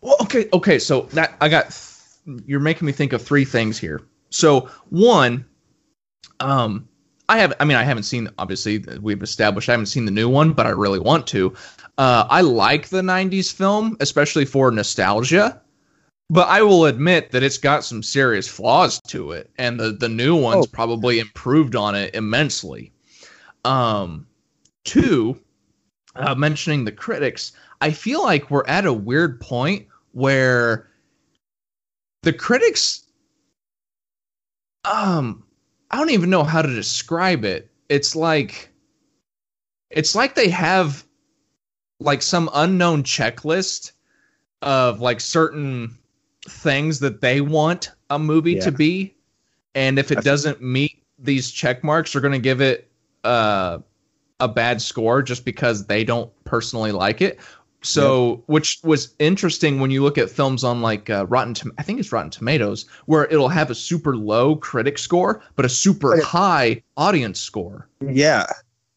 [0.02, 0.78] Well, okay, okay.
[0.78, 4.02] So that I got, th- you're making me think of three things here.
[4.30, 5.44] So one,
[6.40, 6.88] um,
[7.28, 8.28] I have, I mean, I haven't seen.
[8.38, 11.54] Obviously, we've established I haven't seen the new one, but I really want to.
[11.96, 15.62] Uh, I like the '90s film, especially for nostalgia.
[16.31, 20.09] But I will admit that it's got some serious flaws to it, and the the
[20.09, 20.71] new one's Oh.
[20.73, 22.93] probably improved on it immensely.
[23.64, 24.27] Um,
[24.85, 25.40] two,
[26.14, 30.88] uh, mentioning the critics, I feel like we're at a weird point where
[32.23, 33.05] the critics
[34.85, 35.43] um
[35.90, 37.69] I don't even know how to describe it.
[37.88, 38.71] It's like
[39.90, 41.05] it's like they have
[41.99, 43.93] like some unknown checklist
[44.62, 45.99] of like certain
[46.48, 49.14] things that they want a movie to be
[49.74, 52.90] and if it That's- doesn't meet these check marks they're going to give it
[53.24, 53.79] uh
[54.40, 57.38] a bad score just because they don't personally like it.
[57.83, 61.83] So, which was interesting when you look at films on like uh, Rotten, Tom- I
[61.83, 66.22] think it's Rotten Tomatoes, where it'll have a super low critic score but a super
[66.22, 67.87] high audience score.
[68.00, 68.46] Yeah,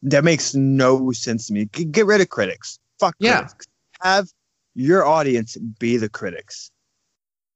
[0.04, 1.66] that makes no sense to me.
[1.66, 2.80] Get rid of critics.
[3.00, 3.40] Fuck Yeah.
[3.42, 3.68] critics.
[4.02, 4.30] Have
[4.76, 6.72] your audience be the critics.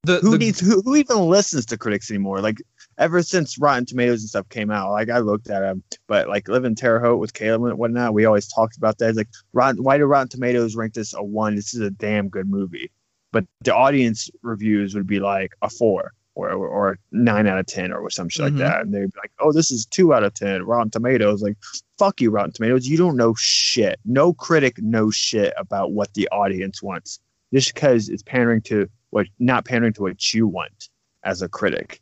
[0.08, 2.40] The, Who the- needs who, who even listens to critics anymore?
[2.42, 2.58] Like
[2.98, 6.48] ever since Rotten Tomatoes and stuff came out, like I looked at them, but like
[6.48, 9.10] living in Terre Haute with Caleb and whatnot, we always talked about that.
[9.10, 11.56] It's like Rotten, why do Rotten Tomatoes rank this a one?
[11.56, 12.90] This is a damn good movie,
[13.32, 17.66] but the audience reviews would be like a four or or, or nine out of
[17.66, 18.50] ten or some shit Mhm.
[18.52, 20.64] like that, and they'd be like, oh, this is two out of ten.
[20.64, 21.58] Rotten Tomatoes, like
[22.00, 22.88] fuck you, Rotten Tomatoes.
[22.88, 24.00] You don't know shit.
[24.06, 27.20] No critic knows shit about what the audience wants.
[27.54, 30.90] Just because it's pandering to what, not pandering to what you want
[31.24, 32.02] as a critic.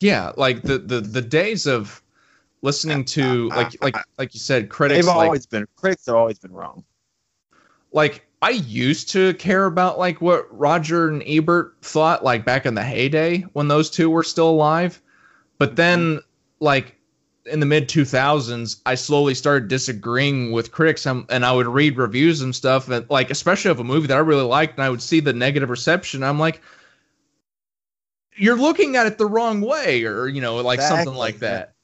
[0.00, 2.02] yeah, like the, the the days of
[2.62, 6.38] listening to like like like you said critics They've like always been critics have always
[6.38, 6.84] been wrong.
[7.92, 12.74] like I used to care about like what Roger and Ebert thought like back in
[12.74, 15.00] the heyday when those two were still alive.
[15.58, 16.64] But then mm-hmm.
[16.64, 16.97] like
[17.48, 21.96] in the mid 2000s I slowly started disagreeing with critics and, and I would read
[21.96, 24.90] reviews and stuff and like especially of a movie that I really liked and I
[24.90, 26.60] would see the negative reception I'm like
[28.38, 31.74] you're looking at it the wrong way or you know like something like that.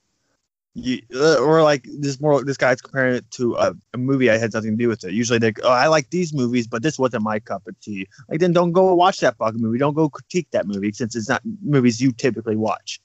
[0.77, 4.39] You, uh, or like this more this guy's comparing it to a, a movie I
[4.39, 5.13] had nothing to do with it.
[5.13, 8.09] Usually they oh I like these movies, but this wasn't my cup of tea.
[8.29, 9.79] Like then don't go watch that fucking movie.
[9.79, 13.01] Don't go critique that movie since it's not movies you typically watch.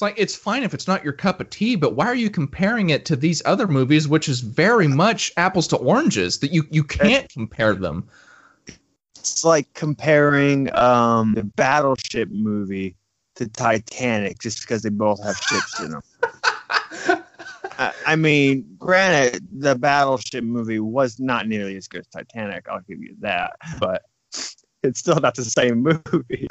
[0.00, 2.30] It's like it's fine if it's not your cup of tea, but why are you
[2.30, 6.38] comparing it to these other movies, which is very much apples to oranges?
[6.38, 8.08] That you you can't compare them.
[9.18, 12.96] It's like comparing um the Battleship movie
[13.34, 16.02] to Titanic just because they both have ships in them.
[17.78, 22.66] I, I mean, granted, the Battleship movie was not nearly as good as Titanic.
[22.70, 24.00] I'll give you that, but
[24.82, 26.48] it's still not the same movie.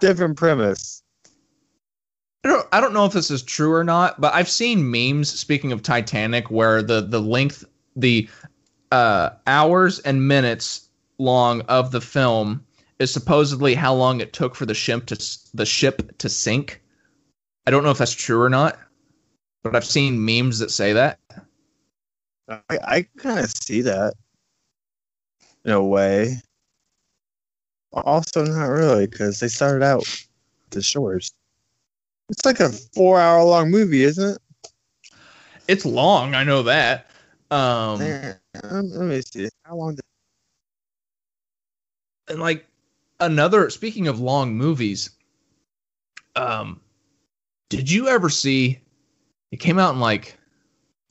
[0.00, 1.03] Different premise.
[2.44, 5.30] I don't I don't know if this is true or not, but I've seen memes.
[5.30, 7.64] Speaking of Titanic, where the the length,
[7.96, 8.28] the
[8.92, 12.64] uh, hours and minutes long of the film
[12.98, 16.82] is supposedly how long it took for the ship to the ship to sink.
[17.66, 18.78] I don't know if that's true or not,
[19.62, 21.18] but I've seen memes that say that.
[22.48, 24.12] I, I kind of see that
[25.64, 26.36] in a way.
[27.92, 30.04] Also, not really, because they started out
[30.70, 31.32] the shores.
[32.28, 34.70] It's like a four-hour-long movie, isn't it?
[35.68, 37.10] It's long, I know that.
[37.50, 39.48] Um, let me see.
[39.64, 39.94] How long?
[39.94, 40.04] Did,
[42.28, 42.66] and like
[43.20, 45.10] another speaking of long movies
[46.36, 46.80] um
[47.70, 48.80] did you ever see
[49.52, 50.36] it came out in like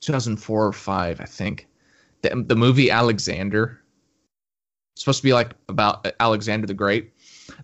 [0.00, 1.66] 2004 or 5 i think
[2.22, 3.80] the, the movie alexander
[4.94, 7.12] it's supposed to be like about alexander the great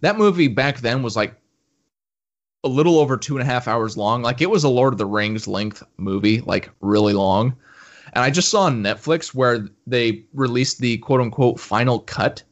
[0.00, 1.34] that movie back then was like
[2.64, 4.22] a little over two and a half hours long.
[4.22, 7.56] Like it was a lord of the rings length movie like really long.
[8.12, 12.42] And i just saw on netflix where they released the quote unquote final cut.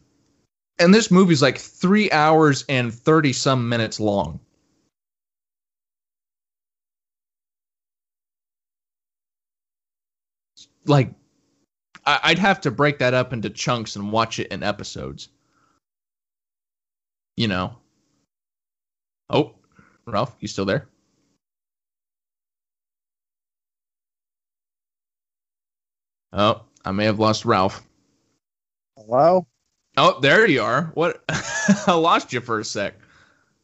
[0.78, 4.40] And this movie's like three hours and 30 some minutes long.
[10.86, 11.12] Like
[12.06, 15.28] i'd have to break that up into chunks and watch it in episodes.
[17.36, 17.76] You know?
[19.28, 19.57] Oh
[20.10, 20.88] Ralph, you still there?
[26.32, 27.82] Oh, I may have lost Ralph.
[28.96, 29.46] Hello?
[29.96, 30.90] Oh, there you are.
[30.94, 31.22] What?
[31.86, 32.94] I lost you for a sec.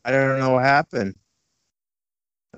[0.05, 1.15] I don't know what happened.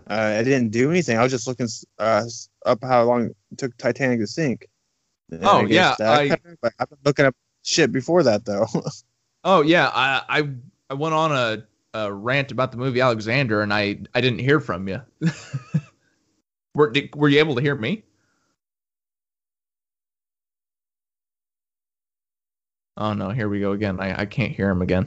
[0.09, 1.19] Uh, I didn't do anything.
[1.19, 1.69] I was just looking
[1.99, 2.25] uh,
[2.65, 4.69] up how long it took Titanic to sink.
[5.31, 6.39] And Oh, I yeah, I,
[6.79, 8.67] I've been looking up shit before that though.
[9.49, 10.49] Oh yeah, I I,
[10.91, 11.63] I went on a,
[11.97, 15.01] a rant about the movie Alexander, and I I didn't hear from you.
[16.75, 18.03] were did, were you able to hear me?
[22.97, 24.01] Oh no, here we go again.
[24.01, 25.07] I, I can't hear him again.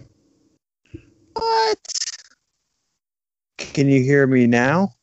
[1.34, 1.78] what?
[3.58, 4.94] Can you hear me now?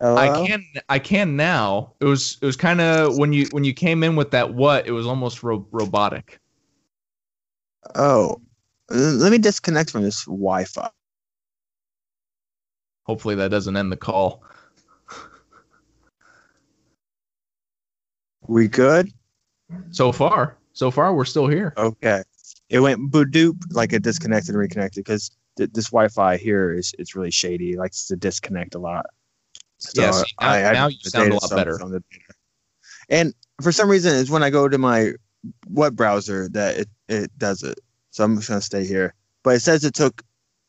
[0.00, 0.16] Hello?
[0.16, 1.94] I can I can now.
[2.00, 4.86] It was it was kind of when you when you came in with that what
[4.86, 6.40] it was almost ro- robotic.
[7.94, 8.43] Oh, Uh,
[8.94, 10.88] let me disconnect from this Wi-Fi.
[13.04, 14.42] Hopefully that doesn't end the call.
[18.46, 19.10] We good?
[19.90, 21.72] So far, so far we're still here.
[21.76, 22.22] Okay.
[22.68, 27.14] It went boodoop like it disconnected and reconnected because th- this Wi-Fi here is it's
[27.14, 27.72] really shady.
[27.72, 29.06] It likes to disconnect a lot.
[29.78, 31.78] So Yeah, see, now- now you sound a lot better.
[33.08, 35.12] And for some reason, it's when I go to my
[35.68, 37.78] web browser that it, it does it.
[38.14, 39.12] So I'm just gonna stay here.
[39.42, 40.22] But it says it took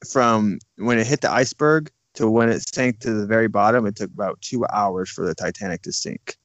[0.10, 3.86] from when it hit the iceberg to when it sank to the very bottom.
[3.86, 6.38] It took about two hours for the Titanic to sink.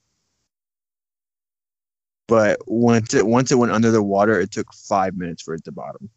[2.28, 5.64] But once it once it went under the water, it took five minutes for it
[5.64, 6.10] to bottom.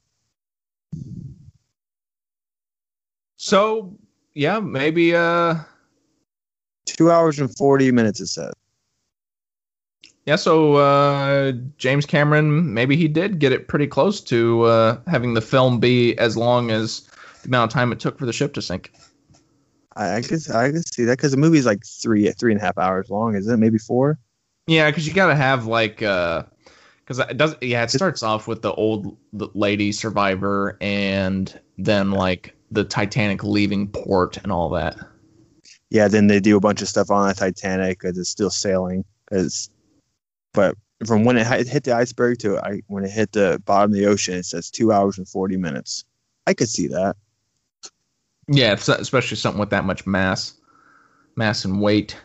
[3.38, 3.98] So
[4.34, 5.60] yeah, maybe uh
[6.86, 8.20] Two hours and forty minutes.
[8.20, 8.52] It says.
[10.26, 15.34] Yeah, so uh, James Cameron, maybe he did get it pretty close to uh, having
[15.34, 17.02] the film be as long as
[17.42, 18.94] the amount of time it took for the ship to sink.
[19.96, 22.64] I, I guess I can see that because the movie's like three three and a
[22.64, 23.58] half hours long, isn't it?
[23.58, 24.18] Maybe four.
[24.68, 27.56] Yeah, because you got to have like, because it does.
[27.62, 33.90] Yeah, it starts off with the old lady survivor, and then like the Titanic leaving
[33.90, 34.98] port and all that.
[35.90, 39.04] Yeah, then they do a bunch of stuff on the Titanic because it's still sailing.
[39.32, 39.70] Cause,
[40.54, 43.98] but from when it hit the iceberg to I, when it hit the bottom of
[43.98, 46.06] the ocean, it says two hours and forty minutes.
[46.48, 47.16] I could see that.
[48.48, 50.54] Yeah, especially something with that much mass,
[51.36, 52.18] mass and weight.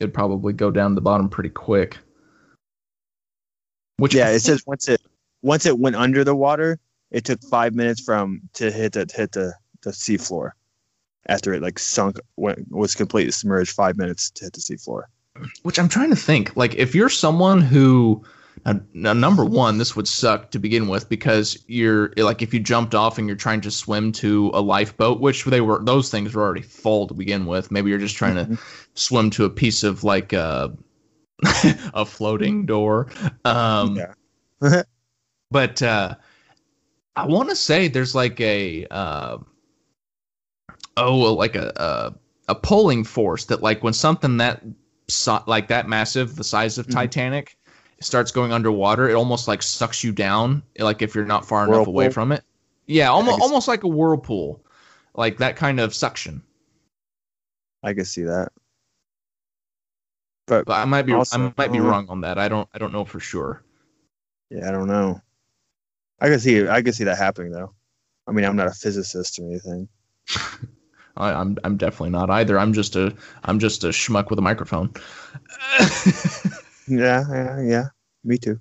[0.00, 1.98] It'd probably go down to the bottom pretty quick.
[3.96, 5.00] Which Yeah, it says once it
[5.42, 6.78] once it went under the water,
[7.10, 10.52] it took five minutes from to hit the hit the the seafloor.
[11.26, 15.04] After it like sunk, went, was completely submerged, five minutes to hit the seafloor.
[15.62, 16.56] Which I'm trying to think.
[16.56, 18.22] Like, if you're someone who,
[18.92, 23.18] number one, this would suck to begin with because you're like, if you jumped off
[23.18, 26.62] and you're trying to swim to a lifeboat, which they were, those things were already
[26.62, 27.70] full to begin with.
[27.70, 28.58] Maybe you're just trying to
[28.94, 30.76] swim to a piece of like a,
[31.94, 33.08] a floating door.
[33.44, 34.82] Um, yeah,
[35.50, 36.14] but uh,
[37.16, 39.38] I want to say there's like a uh,
[40.96, 42.14] oh like a, a
[42.46, 44.62] a pulling force that like when something that
[45.46, 46.92] like that massive the size of Mhm.
[46.92, 47.56] Titanic
[48.00, 51.86] starts going underwater it almost like sucks you down like if you're not far enough
[51.86, 52.42] away from it
[52.86, 54.62] yeah almost almost like a whirlpool
[55.14, 56.42] like that kind of suction
[57.82, 58.50] I can see that.
[60.46, 62.68] But but I might be Also, I might be uh, wrong on that I don't
[62.74, 63.62] I don't know for sure
[64.50, 65.20] Yeah, I don't know.
[66.20, 67.74] I can see I can see that happening though.
[68.26, 69.88] I mean, I'm not a physicist or anything.
[71.16, 74.42] I, I'm I'm definitely not either I'm just a I'm just a schmuck with a
[74.42, 74.92] microphone
[76.86, 77.84] Yeah, yeah, yeah.
[78.24, 78.60] Me too.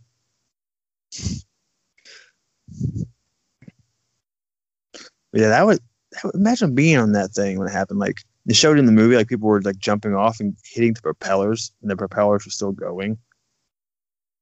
[5.33, 5.79] Yeah, that would,
[6.11, 7.99] that would imagine being on that thing when it happened.
[7.99, 11.01] Like they showed in the movie, like people were like jumping off and hitting the
[11.01, 13.17] propellers, and the propellers were still going.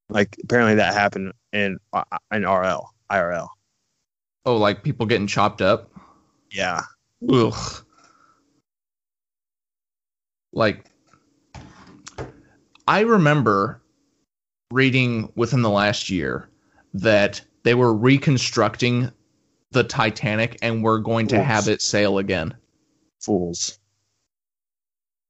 [0.08, 3.48] Like apparently that happened in uh, in RL IRL.
[4.44, 5.90] Oh, like people getting chopped up?
[6.50, 6.82] Yeah,
[7.30, 7.81] Ugh.
[10.52, 10.84] Like,
[12.86, 13.80] I remember
[14.70, 16.48] reading within the last year
[16.94, 19.10] that they were reconstructing
[19.70, 22.54] the Titanic and we're going to have it sail again.
[23.20, 23.78] fools.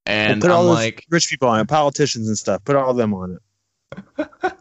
[0.06, 2.64] And put I'm all like, rich people on it, politicians and stuff.
[2.64, 3.38] Put all of them on
[4.18, 4.28] it.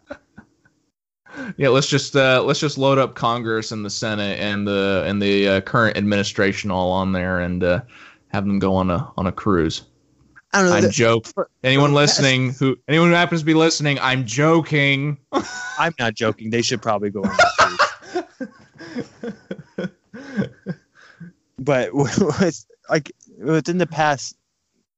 [1.58, 5.20] yeah, let's just uh, let's just load up Congress and the Senate and the and
[5.20, 7.82] the uh, current administration all on there and uh,
[8.28, 9.84] have them go on a on a cruise.
[10.54, 10.76] I don't know.
[10.76, 11.28] I'm the- joke.
[11.28, 15.18] for- Anyone listening who anyone who happens to be listening, I'm joking.
[15.80, 16.50] I'm not joking.
[16.50, 17.32] They should probably go on
[21.60, 24.36] but it's like within the past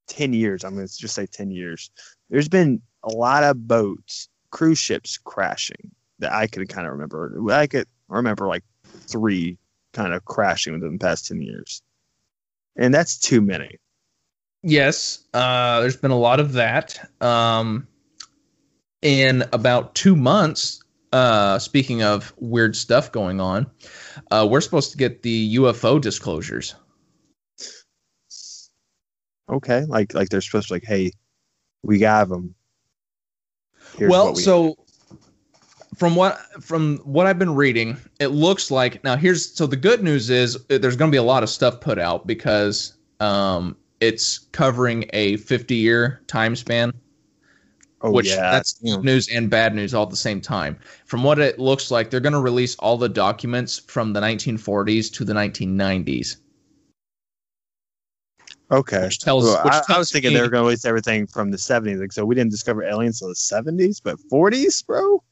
[0.07, 1.91] 10 years, I'm going to just say 10 years,
[2.29, 7.37] there's been a lot of boats, cruise ships crashing that I could kind of remember.
[7.51, 8.63] I could remember like
[9.07, 9.57] three
[9.93, 11.81] kind of crashing within the past 10 years.
[12.75, 13.77] And that's too many.
[14.63, 16.97] Yes, uh, there's been a lot of that.
[17.21, 17.85] Um,
[19.01, 23.69] in about two months, uh, speaking of weird stuff going on,
[24.31, 26.75] uh, we're supposed to get the UFO disclosures.
[29.49, 31.11] Okay, like like they're supposed to like, hey,
[31.83, 32.55] we got them.
[33.97, 34.77] Here's well, we- so
[35.97, 40.01] from what from what I've been reading, it looks like now here's so the good
[40.01, 43.75] news is uh, there's going to be a lot of stuff put out because um,
[44.07, 46.93] it's covering a 50 year time span.
[48.01, 50.77] oh which yeah, that's good news and bad news all at the same time.
[51.05, 55.11] From what it looks like, they're going to release all the documents from the 1940s
[55.13, 56.37] to the 1990s,
[58.71, 59.03] okay.
[59.03, 59.45] which tells.
[59.45, 61.57] Well, which I, I was thinking me- they were going to release everything from the
[61.57, 61.99] 70s.
[61.99, 65.23] Like, so we didn't discover aliens until the 70s, but 40s, bro.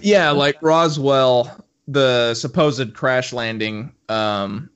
[0.00, 4.70] Yeah, like Roswell, the supposed crash landing um,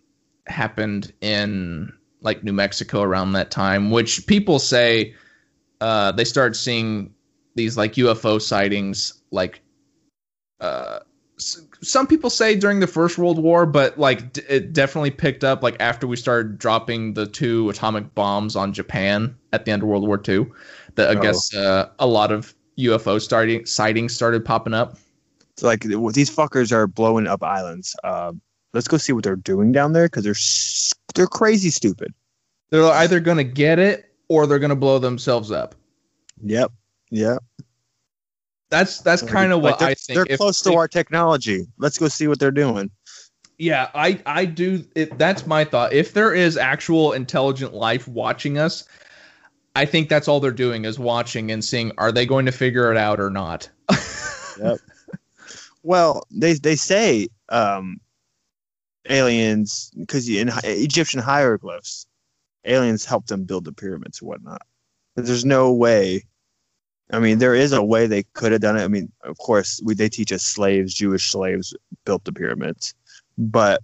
[0.46, 1.92] happened in
[2.22, 5.14] like New Mexico around that time, which people say
[5.80, 7.12] uh, they start seeing
[7.54, 9.60] these like UFO sightings, like
[10.60, 11.00] uh,
[11.38, 15.44] s- some people say during the First World War, but like d- it definitely picked
[15.44, 19.82] up like after we started dropping the two atomic bombs on Japan at the end
[19.82, 20.46] of World War II.
[20.94, 21.22] That I Oh.
[21.22, 24.96] guess uh, a lot of UFO starting sightings started popping up.
[25.56, 27.94] So like these fuckers are blowing up islands.
[28.04, 28.32] Uh,
[28.72, 30.34] let's go see what they're doing down there because they're
[31.14, 32.12] they're crazy stupid.
[32.70, 35.74] They're either going to get it or they're going to blow themselves up.
[36.42, 36.72] Yep.
[37.10, 37.42] Yep.
[38.70, 40.16] That's that's kind of Like, what I think.
[40.16, 41.66] They're If- close to if- our technology.
[41.78, 42.90] Let's go see what they're doing.
[43.58, 44.84] Yeah, I I do.
[44.96, 45.92] It, that's my thought.
[45.92, 48.84] If there is actual intelligent life watching us,
[49.76, 52.90] I think that's all they're doing is watching and seeing are they going to figure
[52.90, 53.68] it out or not.
[54.62, 54.78] Yep.
[55.82, 58.00] Well, they they say um,
[59.08, 62.06] aliens because in Egyptian hieroglyphs,
[62.64, 64.62] aliens helped them build the pyramids and whatnot.
[65.16, 66.24] There's no way.
[67.10, 68.82] I mean, there is a way they could have done it.
[68.84, 71.74] I mean, of course, we, they teach us slaves, Jewish slaves
[72.06, 72.94] built the pyramids,
[73.36, 73.82] but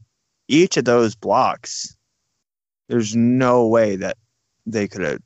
[0.49, 1.95] each of those blocks,
[2.89, 4.17] there's no way that
[4.65, 5.21] they could have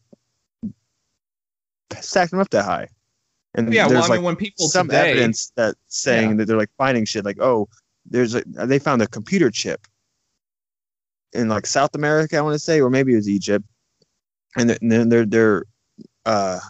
[2.00, 2.88] stacked them up that high.
[3.54, 6.36] And yeah, well, there's I like mean, when people some today, evidence that saying Yeah.
[6.36, 7.68] that they're like finding shit like oh
[8.06, 9.86] there's a they found a computer chip
[11.32, 13.64] in like South America I want to say or maybe it was Egypt
[14.56, 15.64] and then they're they're
[16.26, 16.60] uh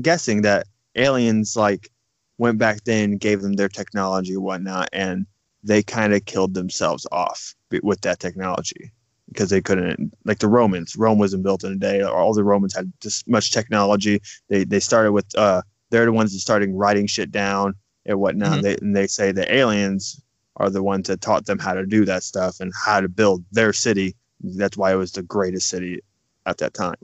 [0.00, 1.90] guessing that aliens like
[2.38, 5.26] went back then gave them their technology and whatnot and
[5.62, 8.92] they kind of killed themselves off with that technology
[9.28, 12.44] because they couldn't like the Romans Rome wasn't built in a day or all the
[12.44, 16.70] Romans had this much technology they they started with uh they're the ones that started
[16.72, 17.74] writing shit down
[18.06, 18.58] and whatnot.
[18.58, 18.62] Mhm.
[18.62, 20.20] They, and they say the aliens
[20.56, 23.44] are the ones that taught them how to do that stuff and how to build
[23.52, 24.14] their city.
[24.40, 26.00] That's why it was the greatest city
[26.46, 26.96] at that time.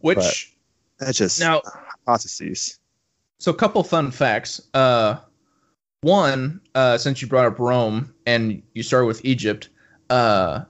[0.00, 0.16] which
[0.98, 2.78] but- That's just now hypotheses.
[3.38, 4.60] So a couple fun facts.
[4.74, 5.16] Uh,
[6.02, 9.68] one, uh, since you brought up Rome and you started with Egypt,
[10.10, 10.64] uh,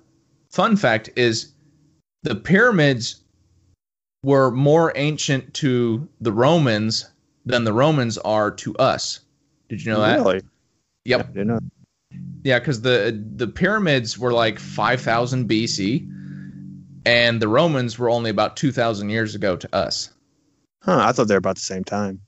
[0.50, 1.52] fun fact is
[2.22, 3.22] the pyramids
[4.22, 7.10] were more ancient to the Romans
[7.44, 9.20] than the Romans are to us.
[9.68, 10.16] Did you know that?
[10.16, 10.40] Really?
[11.04, 11.20] Yep.
[11.20, 11.60] I didn't know.
[12.44, 16.10] Yeah, because the the pyramids were like 5,000 BC,
[17.06, 20.10] and the Romans were only about 2,000 years ago to us.
[20.82, 20.98] Huh?
[21.00, 22.20] I thought they were about the same time.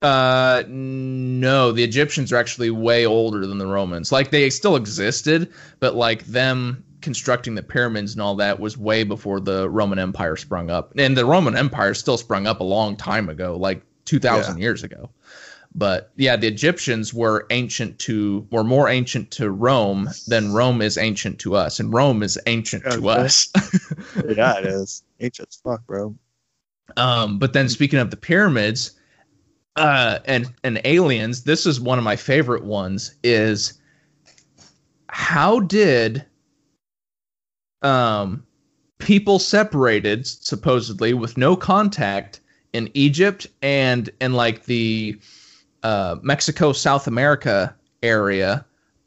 [0.00, 4.12] Uh, no, the Egyptians are actually way older than the Romans.
[4.12, 9.04] Like they still existed, but like them constructing the pyramids and all that was way
[9.04, 10.92] before the Roman Empire sprung up.
[10.96, 15.10] And the Roman Empire still sprung up a long time ago, like 2000 years ago.
[15.74, 20.96] But yeah, the Egyptians were ancient to were more ancient to Rome than Rome is
[20.98, 23.20] ancient to us, and Rome is ancient to Okay.
[23.20, 23.52] us.
[24.28, 25.04] yeah, it is.
[25.20, 26.16] Ancient as fuck, bro.
[26.96, 28.92] Um, but then speaking of the pyramids,
[29.76, 33.14] uh, and and aliens, this is one of my favorite ones.
[33.22, 33.74] Is
[35.08, 36.24] how did
[37.82, 38.42] um
[38.98, 42.40] people separated supposedly with no contact
[42.72, 45.16] in Egypt and in like the
[45.82, 48.64] uh, Mexico South America area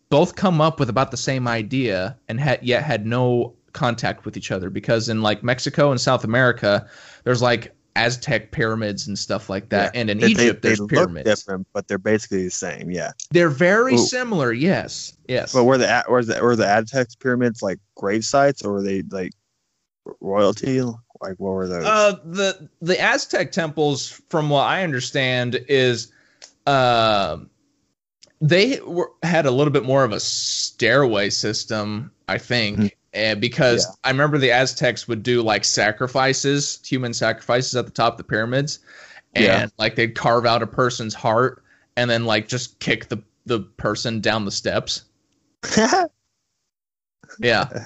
[0.09, 4.35] both come up with about the same idea and had yet had no contact with
[4.35, 6.85] each other because in like Mexico and South America
[7.23, 9.93] there's like Aztec pyramids and stuff like that.
[9.95, 11.25] And in They- they- Egypt, they there's look pyramids.
[11.29, 12.89] different, but they're basically the same.
[12.89, 13.11] Yeah.
[13.31, 14.05] They're very Ooh.
[14.05, 14.51] similar.
[14.53, 15.13] Yes.
[15.27, 15.51] Yes.
[15.53, 19.03] But were the were the were the Aztec pyramids like grave sites or were they
[19.11, 19.31] like
[20.19, 20.81] royalty?
[20.81, 21.85] Like what were those?
[21.85, 26.11] Uh, the the Aztec temples, from what I understand, is
[26.67, 27.49] um
[28.43, 32.91] they were, had a little bit more of a stairway system, I think, Mhm.
[33.13, 33.91] and because Yeah.
[34.05, 38.23] I remember the Aztecs would do like sacrifices, human sacrifices at the top of the
[38.23, 38.79] pyramids,
[39.33, 39.67] and Yeah.
[39.77, 41.63] like they'd carve out a person's heart
[41.97, 45.03] and then like just kick the the person down the steps.
[47.39, 47.85] Yeah.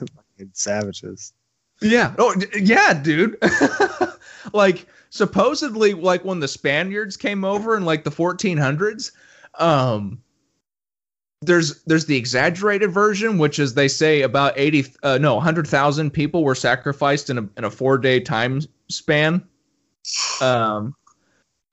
[0.54, 1.34] Savages.
[1.82, 2.14] Yeah.
[2.18, 3.38] Oh, yeah, dude.
[4.54, 9.12] like supposedly, like when the Spaniards came over in like the 1400s,
[9.60, 10.22] um,
[11.42, 16.44] there's there's the exaggerated version, which is they say about 80, uh, no, 100,000 people
[16.44, 19.44] were sacrificed in a in a four day time span,
[20.42, 20.96] um,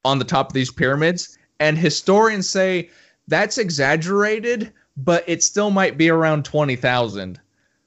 [0.04, 2.90] on the top of these pyramids, and historians say
[3.28, 7.40] that's exaggerated, but it still might be around twenty thousand.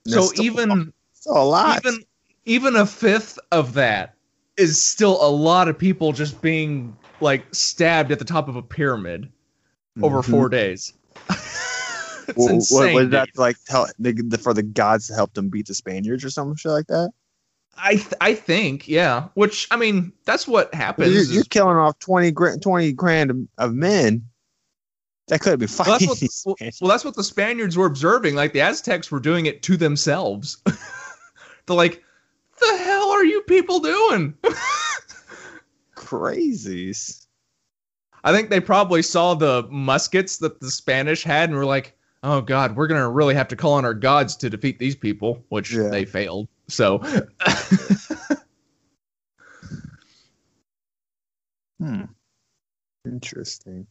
[0.07, 0.93] So even
[1.27, 1.85] a lot.
[1.85, 2.03] even
[2.45, 4.14] even a fifth of that
[4.57, 8.61] is still a lot of people just being like stabbed at the top of a
[8.61, 9.31] pyramid
[10.01, 10.29] over Mhm.
[10.31, 10.93] four days.
[12.33, 12.93] What, insane.
[12.93, 13.55] what, was that like?
[13.65, 16.71] Tell the, the, for the gods to help them beat the Spaniards or something shit
[16.71, 17.11] like that.
[17.77, 19.27] I th- I think yeah.
[19.35, 21.13] Which I mean, that's what happens.
[21.13, 24.25] You're, you're killing off 20 grand, 20 grand of, of men.
[25.27, 28.33] That could be well, that's what well, well, that's what the Spaniards were observing.
[28.33, 30.57] Like the Aztecs were doing it to themselves.
[31.67, 32.03] They're like,
[32.59, 34.33] the hell are you people doing?
[35.95, 37.25] Crazies.
[38.23, 42.41] I think they probably saw the muskets that the Spanish had and were like, "Oh
[42.41, 45.71] God, we're gonna really have to call on our gods to defeat these people," which
[45.71, 45.89] Yeah.
[45.89, 46.47] they failed.
[46.67, 47.01] So,
[51.79, 52.03] Hmm.
[53.05, 53.85] Interesting.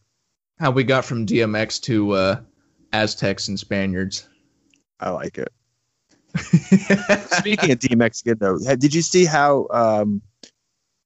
[0.58, 2.40] how we got from DMX to uh,
[2.92, 4.28] Aztecs and Spaniards.
[5.00, 5.52] I like it.
[7.38, 10.20] Speaking of DMX again, though, did you see how um,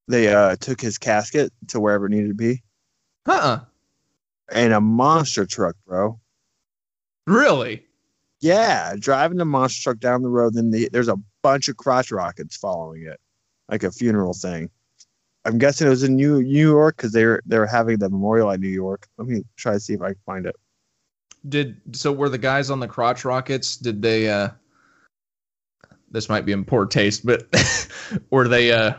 [0.07, 2.63] they uh, took his casket to wherever it needed to be?
[3.27, 3.61] uh-uh.
[4.51, 6.19] And a monster truck, bro.
[7.27, 7.85] Really?
[8.41, 12.11] Yeah, driving the monster truck down the road, then the, there's a bunch of crotch
[12.11, 13.21] rockets following it,
[13.69, 14.71] like a funeral thing.
[15.45, 18.09] I'm guessing it was in New New York because they were they were having the
[18.09, 19.07] memorial at New York.
[19.19, 20.57] Let me try to see if I can find it.
[21.49, 22.13] Did so?
[22.13, 23.77] Were the guys on the crotch rockets?
[23.77, 24.29] Did they?
[24.29, 24.51] uh
[26.11, 27.47] This might be in poor taste, but
[28.31, 28.73] were they?
[28.73, 28.95] uh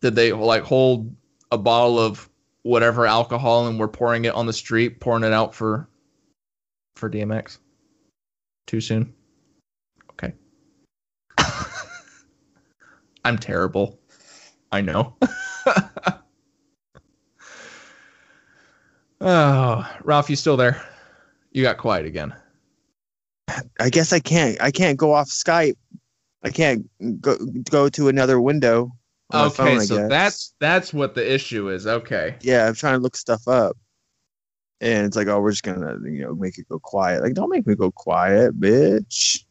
[0.00, 1.14] Did they like hold
[1.50, 2.28] a bottle of
[2.62, 5.88] whatever alcohol and were pouring it on the street, pouring it out for
[6.96, 7.58] for DMX?
[8.66, 9.14] Too soon.
[10.12, 10.34] Okay.
[13.24, 13.98] I'm terrible.
[14.72, 15.16] I know.
[19.20, 20.80] oh, Ralph, you still there?
[21.52, 22.34] You got quiet again.
[23.80, 25.74] I guess I can't I can't go off Skype.
[26.42, 26.88] I can't
[27.20, 27.36] go
[27.70, 28.92] go to another window.
[29.32, 31.86] Okay, phone, so that's that's what the issue is.
[31.86, 32.36] Okay.
[32.40, 32.66] yeah.
[32.66, 33.76] I'm trying to look stuff up,
[34.80, 37.22] and it's like, oh, we're just gonna you know make it go quiet.
[37.22, 39.44] Like, don't make me go quiet, bitch.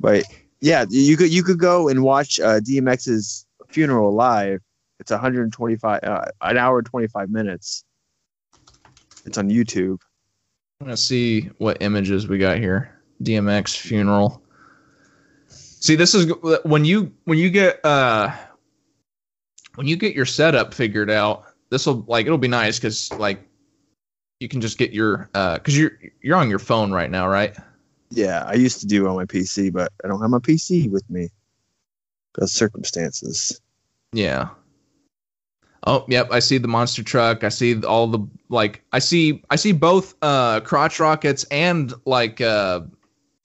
[0.00, 0.24] But
[0.60, 4.60] yeah, you could you could go and watch uh, DMX's funeral live.
[4.98, 7.84] It's 125 uh, an hour and 25 minutes.
[9.26, 9.98] It's on YouTube.
[10.80, 13.00] I'm gonna see what images we got here.
[13.22, 14.42] DMX funeral.
[15.84, 16.32] See, this is
[16.64, 18.34] when you when you get uh
[19.74, 21.44] when you get your setup figured out.
[21.68, 23.46] This will like it'll be nice because like
[24.40, 27.54] you can just get your uh because you're you're on your phone right now, right?
[28.08, 31.04] Yeah, I used to do on my PC, but I don't have my PC with
[31.10, 31.28] me
[32.32, 33.60] because circumstances.
[34.14, 34.48] Yeah.
[35.86, 36.28] Oh, yep.
[36.32, 37.44] I see the monster truck.
[37.44, 38.82] I see all the like.
[38.92, 39.42] I see.
[39.50, 42.80] I see both uh, crotch rockets and like uh,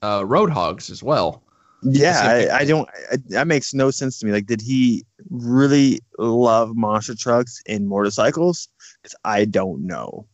[0.02, 1.44] uh, road hogs as well.
[1.84, 2.60] Yeah, I.
[2.60, 2.90] I, don't.
[3.12, 4.32] I, that makes no sense to me.
[4.32, 8.68] Like, did he really love monster trucks and motorcycles?
[9.02, 10.26] Because I don't know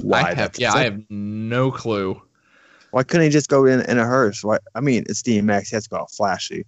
[0.00, 0.22] why.
[0.22, 0.58] I have.
[0.58, 2.20] Yeah, I have no clue.
[2.92, 4.42] Why couldn't he just go in in a hearse?
[4.42, 4.58] Why?
[4.74, 5.68] I mean, it's DMX.
[5.68, 6.64] He has to go all flashy,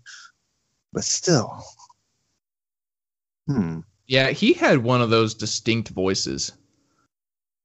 [0.92, 1.64] but still.
[3.46, 3.80] Hmm.
[4.06, 6.52] Yeah, he had one of those distinct voices.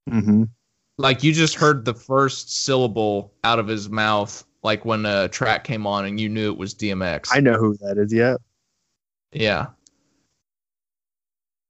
[0.09, 0.43] Mm-hmm.
[0.97, 5.63] Like you just heard the first syllable out of his mouth, like when a track
[5.63, 7.29] came on, and you knew it was DMX.
[7.31, 8.13] I know who that is.
[8.13, 8.37] Yeah.
[9.31, 9.67] Yeah.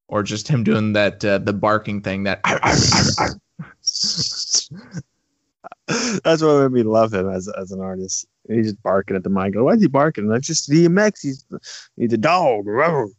[0.07, 2.41] Or just him doing that uh, the barking thing that
[6.23, 8.27] That's what made me love him as as an artist.
[8.47, 9.53] He's just barking at the mic.
[9.55, 10.27] Why is he barking?
[10.27, 11.21] That's just DMX.
[11.21, 11.45] He's
[11.97, 12.65] he's a dog.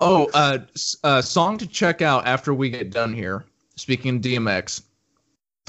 [0.00, 3.44] Oh, uh, s- uh, song to check out after we get done here.
[3.74, 4.82] Speaking of DMX,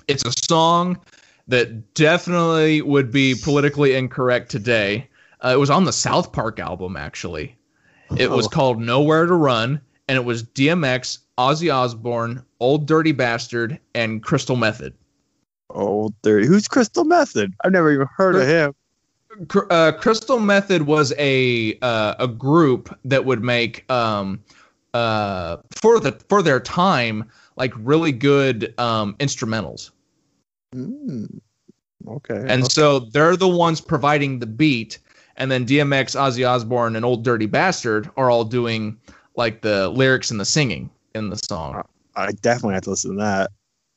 [0.08, 1.00] it's a song
[1.50, 5.08] that definitely would be politically incorrect today.
[5.44, 7.58] Uh, it was on the South Park album, actually.
[8.18, 8.50] It was Oh.
[8.50, 14.56] called Nowhere to Run, and it was DMX, Ozzy Osbourne, Old Dirty Bastard, and Crystal
[14.56, 14.94] Method.
[15.72, 16.48] Old dirty.
[16.48, 17.54] Who's Crystal Method?
[17.64, 18.74] I've never even heard of him.
[19.48, 24.42] Cr- uh, Crystal Method was a uh, a group that would make um,
[24.96, 29.92] uh, for the for their time like really good um, instrumentals,
[30.76, 31.40] Mm,
[32.08, 32.46] okay.
[32.48, 35.00] and so they're the ones providing the beat,
[35.38, 38.98] and then DMX, Ozzy Osbourne, and Old Dirty Bastard are all doing
[39.36, 41.82] like the lyrics and the singing in the song.
[42.16, 43.52] I definitely have to listen to that.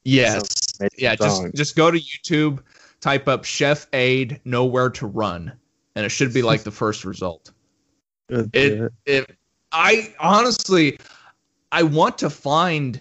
[0.05, 1.15] Yes, yeah.
[1.15, 1.53] Just song.
[1.55, 2.61] just go to YouTube,
[3.01, 5.53] type up Chef Aid Nowhere to Run,
[5.95, 7.53] and it should be like the first result.
[8.29, 9.37] It it
[9.73, 10.99] i honestly
[11.73, 13.01] i want to find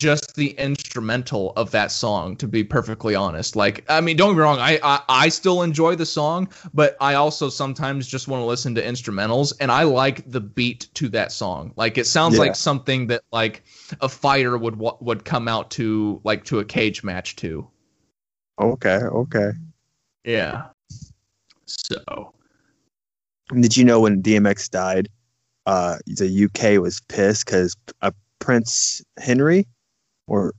[0.00, 4.36] just the instrumental of that song to be perfectly honest like i mean don't get
[4.36, 8.40] me wrong i i, I still enjoy the song but i also sometimes just want
[8.40, 12.34] to listen to instrumentals and i like the beat to that song like it sounds
[12.34, 12.40] Yeah.
[12.40, 13.62] like something that like
[14.00, 17.66] a fighter would would come out to like to a cage match to
[18.60, 18.96] okay.
[18.96, 19.50] Okay.
[20.24, 20.66] yeah
[21.66, 22.32] so
[23.60, 25.08] Did you know when DMX died,
[25.66, 29.66] uh, the UK was pissed because uh, Prince Henry,
[30.26, 30.54] or,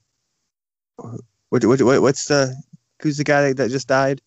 [0.97, 1.17] or
[1.49, 2.55] what, what, what, what's the
[3.01, 4.21] who's the guy that just died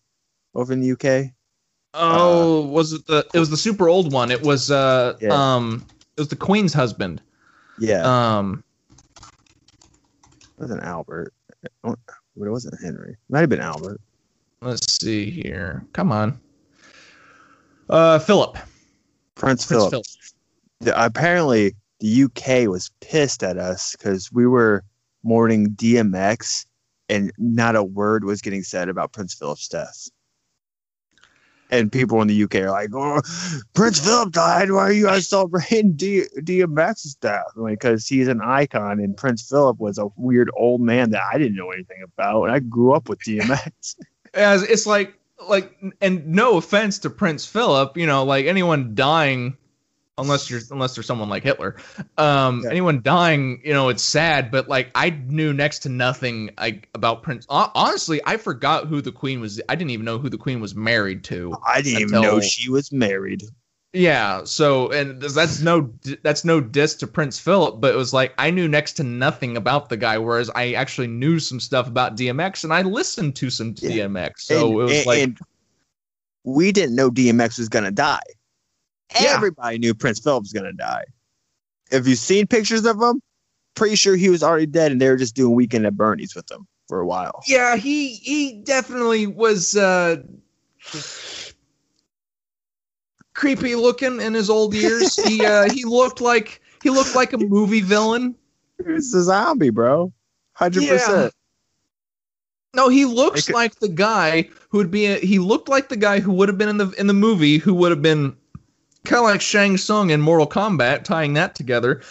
[0.55, 1.31] over in the UK?
[1.93, 3.25] Oh, was it the?
[3.33, 4.31] It was the super old one.
[4.31, 5.29] It was uh Yeah.
[5.33, 5.85] um
[6.17, 7.21] it was the Queen's husband.
[7.81, 8.01] Yeah,
[8.37, 8.61] Um,
[9.17, 11.33] it wasn't Albert.
[11.85, 11.95] Oh,
[12.35, 13.11] But it wasn't Henry.
[13.13, 14.01] It might have been Albert.
[14.61, 15.85] let's see here.
[15.93, 16.37] Come on.
[17.89, 18.55] Uh, Philip.
[19.35, 19.91] Prince, Prince Philip.
[19.91, 20.05] Philip.
[20.81, 24.83] The- apparently, the UK was pissed at us because we were
[25.23, 26.65] mourning DMX,
[27.07, 30.09] and not a word was getting said about Prince Philip's death.
[31.71, 33.21] And people in the UK are like, "Oh,
[33.75, 34.71] Prince Philip died.
[34.71, 39.79] Why are you guys celebrating D- DMX's death?" Because he's an icon, and Prince Philip
[39.79, 43.07] was a weird old man that I didn't know anything about, and I grew up
[43.07, 43.95] with DMX.
[44.33, 45.13] As it's like
[45.47, 49.55] like and no offense to Prince Philip, you know, like anyone dying
[50.19, 51.75] unless you're unless there's someone like Hitler.
[52.17, 52.71] Um Yeah.
[52.71, 57.23] anyone dying, you know, it's sad, but like I knew next to nothing like about
[57.23, 57.45] Prince.
[57.49, 59.59] Honestly, I forgot who the queen was.
[59.69, 61.55] I didn't even know who the queen was married to.
[61.67, 63.43] I didn't even know she was married.
[63.91, 65.91] Yeah, so and that's no
[66.21, 69.57] that's no diss to Prince Philip, but it was like I knew next to nothing
[69.57, 73.49] about the guy, whereas I actually knew some stuff about DMX and I listened to
[73.49, 74.05] some Yeah.
[74.07, 74.41] DMX.
[74.41, 75.39] So and, it was and- like and
[76.43, 78.21] we didn't know DMX was gonna die.
[79.19, 79.33] Yeah.
[79.35, 81.05] Everybody knew Prince Philip was gonna die.
[81.91, 83.21] Have you seen pictures of him?
[83.75, 86.49] Pretty sure he was already dead, and they were just doing weekend at Bernie's with
[86.51, 87.41] him for a while.
[87.47, 90.17] yeah, he he definitely was uh
[93.33, 95.15] creepy looking in his old years.
[95.15, 98.35] he uh he looked like he looked like a movie villain.
[98.79, 100.13] It's a zombie, bro.
[100.53, 100.93] Hundred Yeah.
[100.93, 101.33] percent.
[102.75, 105.05] No, he looks Like- like the guy who would be.
[105.07, 107.57] A, he looked like the guy who would have been in the in the movie,
[107.57, 108.35] who would have been
[109.05, 112.01] kind of like Shang Tsung in Mortal Kombat, tying that together,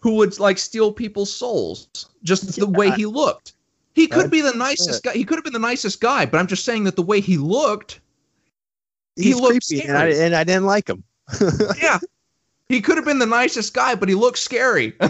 [0.00, 1.88] who would like steal people's souls
[2.22, 3.54] just the way he looked.
[3.94, 5.12] He could be the nicest guy.
[5.14, 7.38] He could have been the nicest guy, but I'm just saying that the way he
[7.38, 8.00] looked,
[9.16, 10.26] He He's looked creepy, and I, scary.
[10.26, 11.02] and I didn't like him.
[11.80, 11.98] yeah,
[12.68, 14.92] he could have been the nicest guy, but he looked scary.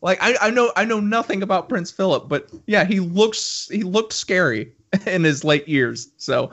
[0.00, 3.82] like I, I know I know nothing about Prince Philip, but yeah, he looks he
[3.82, 4.72] looked scary
[5.06, 6.08] in his late years.
[6.18, 6.52] So,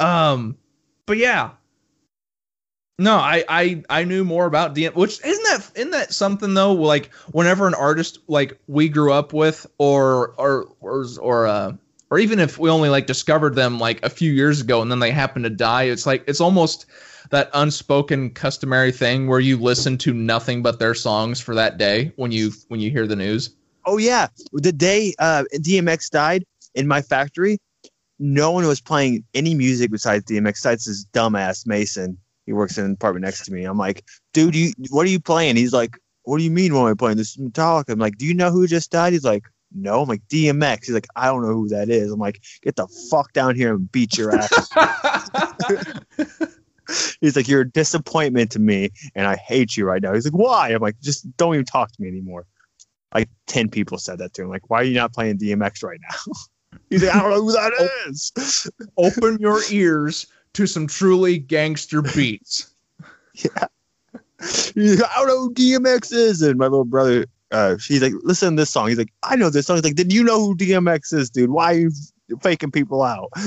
[0.00, 0.56] um,
[1.06, 1.50] but yeah.
[2.98, 6.72] No, I, I I knew more about DM, which isn't that isn't that something though?
[6.72, 11.72] Like whenever an artist like we grew up with, or or or or uh,
[12.10, 15.00] or even if we only like discovered them like a few years ago and then
[15.00, 16.86] they happen to die, it's like it's almost
[17.30, 22.12] that unspoken customary thing where you listen to nothing but their songs for that day
[22.16, 23.50] when you when you hear the news.
[23.84, 26.44] Oh yeah, the day uh, DMX died
[26.74, 27.58] in my factory,
[28.18, 30.52] no one was playing any music besides DMX.
[30.54, 32.16] Besides this dumbass Mason,
[32.46, 33.64] he works in an apartment next to me.
[33.64, 35.56] I'm like, dude, you what are you playing?
[35.56, 36.74] He's like, what do you mean?
[36.74, 37.18] What am I playing?
[37.18, 37.90] This is Metallica.
[37.90, 39.12] I'm like, do you know who just died?
[39.12, 39.44] He's like,
[39.74, 40.02] no.
[40.02, 40.86] I'm like, DMX.
[40.86, 42.10] He's like, I don't know who that is.
[42.10, 44.70] I'm like, get the fuck down here and beat your ass.
[47.20, 50.14] He's like, you're a disappointment to me, and I hate you right now.
[50.14, 50.70] He's like, why?
[50.70, 52.46] I'm like, just don't even talk to me anymore.
[53.14, 54.48] Like ten people said that to him.
[54.48, 56.34] Like, why are you not playing DMX right now?
[56.90, 58.70] He's like, I don't know who that is.
[58.96, 60.26] Open your ears
[60.56, 62.74] to some truly gangster beats.
[63.34, 63.66] yeah.
[64.74, 66.42] He's like, I don't know who DMX is.
[66.42, 68.88] And my little brother, uh, she's like, listen to this song.
[68.88, 69.76] He's like, I know this song.
[69.76, 71.50] He's like, did you know who DMX is, dude?
[71.50, 71.90] Why are you
[72.42, 73.30] faking people out?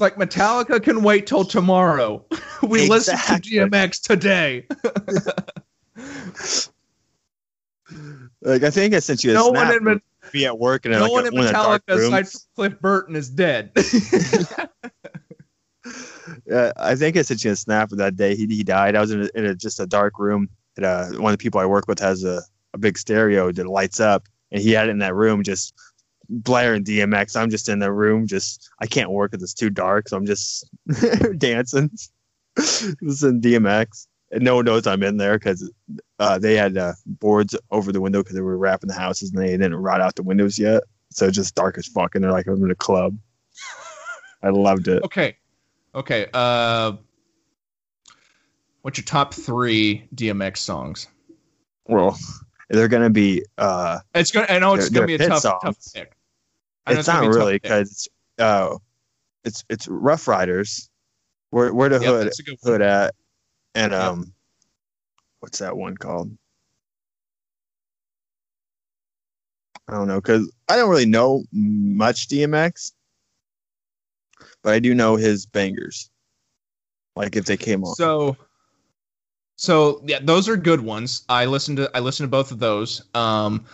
[0.00, 2.24] Like Metallica can wait till tomorrow.
[2.64, 4.66] we listen to DMX today.
[8.42, 9.80] Like, I think I sent you a no snap.
[9.80, 11.86] one in me at work and no like one a, in one of the dark
[11.86, 13.70] Metallica aside from Cliff Burton is dead.
[16.52, 18.34] Uh, I think I sent you a snap of that day.
[18.34, 18.96] He, he died.
[18.96, 20.48] I was in, a, in a, just a dark room.
[20.76, 23.66] And, uh, one of the people I work with has a, a big stereo that
[23.66, 25.74] lights up, and he had it in that room just
[26.28, 27.36] blaring DMX.
[27.36, 30.26] I'm just in the room, just I can't work because it's too dark, so I'm
[30.26, 30.68] just
[31.38, 31.90] dancing,
[32.56, 35.70] listening to DMX, and no one knows I'm in there because
[36.18, 39.42] uh, they had uh, boards over the window because they were wrapping the houses and
[39.42, 42.46] they didn't rot out the windows yet, so just dark as fuck, and they're like
[42.46, 43.16] I'm in a club.
[44.42, 45.02] I loved it.
[45.04, 45.36] okay.
[45.94, 46.26] Okay.
[46.32, 46.92] Uh
[48.82, 51.08] what's your top three DMX songs?
[51.86, 52.18] Well,
[52.68, 53.44] they're gonna be.
[53.58, 56.16] uh It's gonna I know it's gonna be a they're hit tough, tough pick.
[56.86, 58.76] It's not really because it's uh,
[59.44, 60.90] it's it's Ruff Ryders.
[61.50, 62.32] Where where the Yep, hood
[62.62, 63.14] hood at,
[63.74, 64.02] and Yep.
[64.02, 64.32] um,
[65.40, 66.36] what's that one called?
[69.86, 72.92] I don't know because I don't really know much DMX,
[74.64, 76.10] but I do know his bangers.
[77.14, 78.36] Like if they came on, So,
[79.56, 81.22] so yeah, those are good ones.
[81.28, 83.02] I listened to I listened to both of those.
[83.14, 83.64] Um,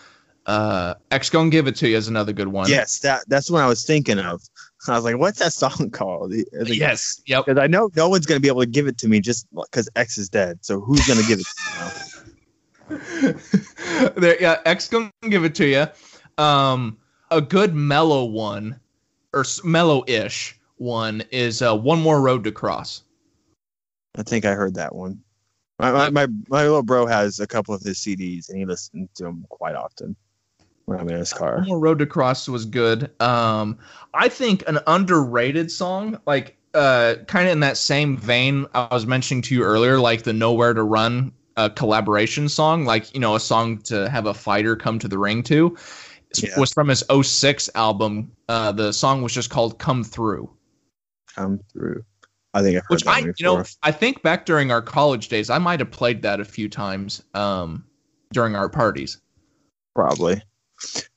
[0.45, 2.69] uh, X gonna give it to you is another good one.
[2.69, 4.43] yes, that that's what I was thinking of.
[4.87, 6.33] I was like, what's that song called?
[6.33, 7.21] Like, Yes.
[7.25, 7.45] Yep.
[7.45, 9.89] Because I know no one's gonna be able to give it to me just because
[9.95, 10.59] X is dead.
[10.61, 11.91] So who's gonna give it to me now?
[14.17, 15.87] there, yeah, X gonna give it to you.
[16.43, 16.97] Um,
[17.31, 18.79] a good mellow one,
[19.33, 23.03] or s- mellow-ish one is uh, "One More Road to Cross."
[24.17, 25.21] I think I heard that one.
[25.79, 29.09] My, my, my, my little bro has a couple of his CDs and he listens
[29.15, 30.15] to them quite often
[30.85, 31.57] when I'm in his car.
[31.57, 33.09] One More Road to Cross was good.
[33.21, 33.77] Um,
[34.13, 39.05] I think an underrated song, like uh, kind of in that same vein I was
[39.05, 43.35] mentioning to you earlier, like the Nowhere to Run uh, collaboration song, like you know,
[43.35, 45.77] a song to have a fighter come to the ring to,
[46.37, 46.59] Yeah.
[46.59, 48.31] was from his 06 album.
[48.49, 50.49] Uh, the song was just called "Come Through."
[51.35, 52.03] Come through.
[52.53, 53.63] I think I've Which I, one you know.
[53.83, 57.23] I think back during our college days, I might have played that a few times
[57.33, 57.85] um,
[58.33, 59.21] during our parties.
[59.95, 60.41] probably.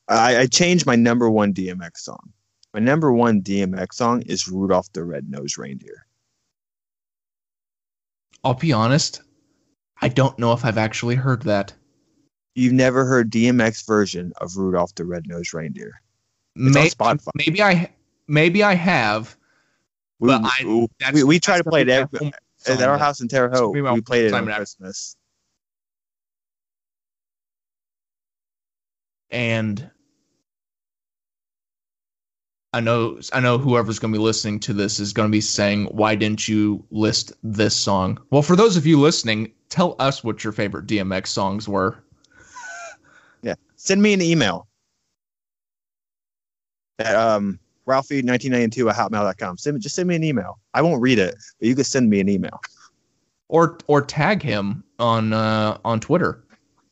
[0.09, 2.33] I, I changed my number one DMX song.
[2.75, 6.07] My number one DMX song is Rudolph the Red-Nosed Reindeer.
[8.43, 9.23] I'll be honest,
[10.03, 11.73] I don't know if I've actually heard that.
[12.55, 15.93] You've never heard DMX version of Rudolph the Red-Nosed Reindeer.
[16.57, 17.31] It's May- on Spotify.
[17.35, 17.91] Maybe I,
[18.29, 19.37] maybe I have.
[20.21, 22.33] We, But I- we, we, we try to play it every,
[22.67, 23.77] at our house in Terre Haute.
[23.77, 25.17] my We played it on Christmas.
[29.31, 29.91] and
[32.73, 35.41] I know I know whoever's going to be listening to this is going to be
[35.41, 40.25] saying, "Why didn't you list this song?" Well, for those of you listening, tell us
[40.25, 42.03] what your favorite DMX songs were.
[43.43, 43.57] Yeah.
[43.77, 44.67] Send me an email
[46.99, 49.59] at um, Ralphie1992 at hotmail.com.
[49.59, 50.59] Send, me- just send me an email.
[50.72, 52.61] I won't read it, but you can send me an email.
[53.49, 56.43] or or tag him on uh, on Twitter.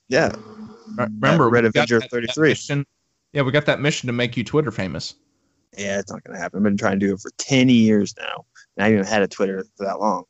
[0.08, 0.34] Yeah.
[0.96, 2.48] Remember, Red Avenger that- that 33.
[2.50, 2.86] mission-
[3.32, 5.14] yeah, we got that mission to make you Twitter famous.
[5.78, 6.58] Yeah, it's not going to happen.
[6.58, 8.44] I've been trying to do it for 10 years now.
[8.76, 10.24] And I haven't even had a Twitter for that long.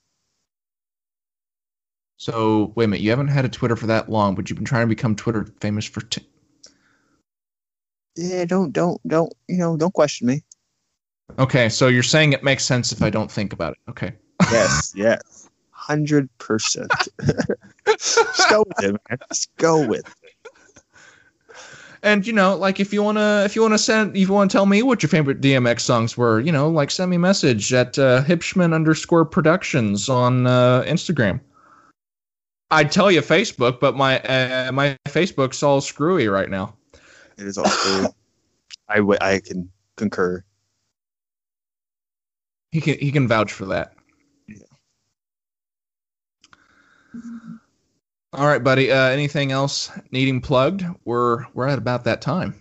[2.17, 4.65] So wait a minute, you haven't had a Twitter for that long, but you've been
[4.65, 6.03] trying to become Twitter famous for.
[6.03, 6.25] T-
[8.15, 10.43] Yeah, don't, don't, don't, you know, don't question me.
[11.39, 13.91] Okay, so you're saying it makes sense if I don't think about it.
[13.91, 14.13] Okay.
[14.51, 15.49] Yes, yes.
[15.89, 16.29] 100%.
[17.89, 19.19] Just go with it, man.
[19.29, 20.33] Just go with it.
[22.05, 24.67] And you know, like if you wanna, if you wanna send, if you wanna tell
[24.67, 27.97] me what your favorite DMX songs were, you know, like send me a message at
[27.99, 31.41] uh, Hipschman underscore Productions on uh, Instagram.
[32.73, 36.75] I'd tell you Facebook, but my uh, my Facebook's all screwy right now.
[37.39, 38.07] It is all true.
[38.89, 40.43] I, w- I can concur.
[42.73, 43.93] He can he can vouch for that.
[44.49, 44.57] Yeah.
[48.33, 48.91] All right, buddy.
[48.91, 50.85] Uh, anything else needing plugged?
[51.05, 52.55] We're we're at about that time.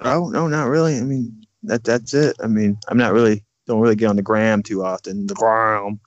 [0.00, 0.96] Oh no, not really.
[0.96, 2.36] I mean, that that's it.
[2.42, 5.26] I mean, I'm not really don't really get on the gram too often.
[5.26, 6.00] The gram.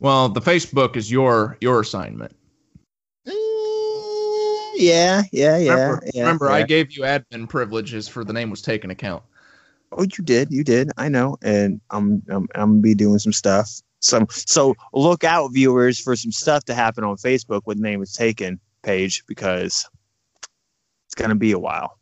[0.00, 2.36] Well, the Facebook is your your assignment.
[3.26, 3.32] Eh,
[4.74, 5.72] Yeah, yeah, yeah.
[5.72, 9.22] remember, yeah, remember I gave you admin privileges for the name was taken account.
[9.92, 10.90] Oh, you did, you did.
[10.96, 13.80] I know, and I'm I'm I'm gonna be doing some stuff.
[14.00, 18.12] some so look out viewers for some stuff to happen on Facebook the name was
[18.12, 19.88] taken page because
[21.06, 21.98] it's gonna be a while.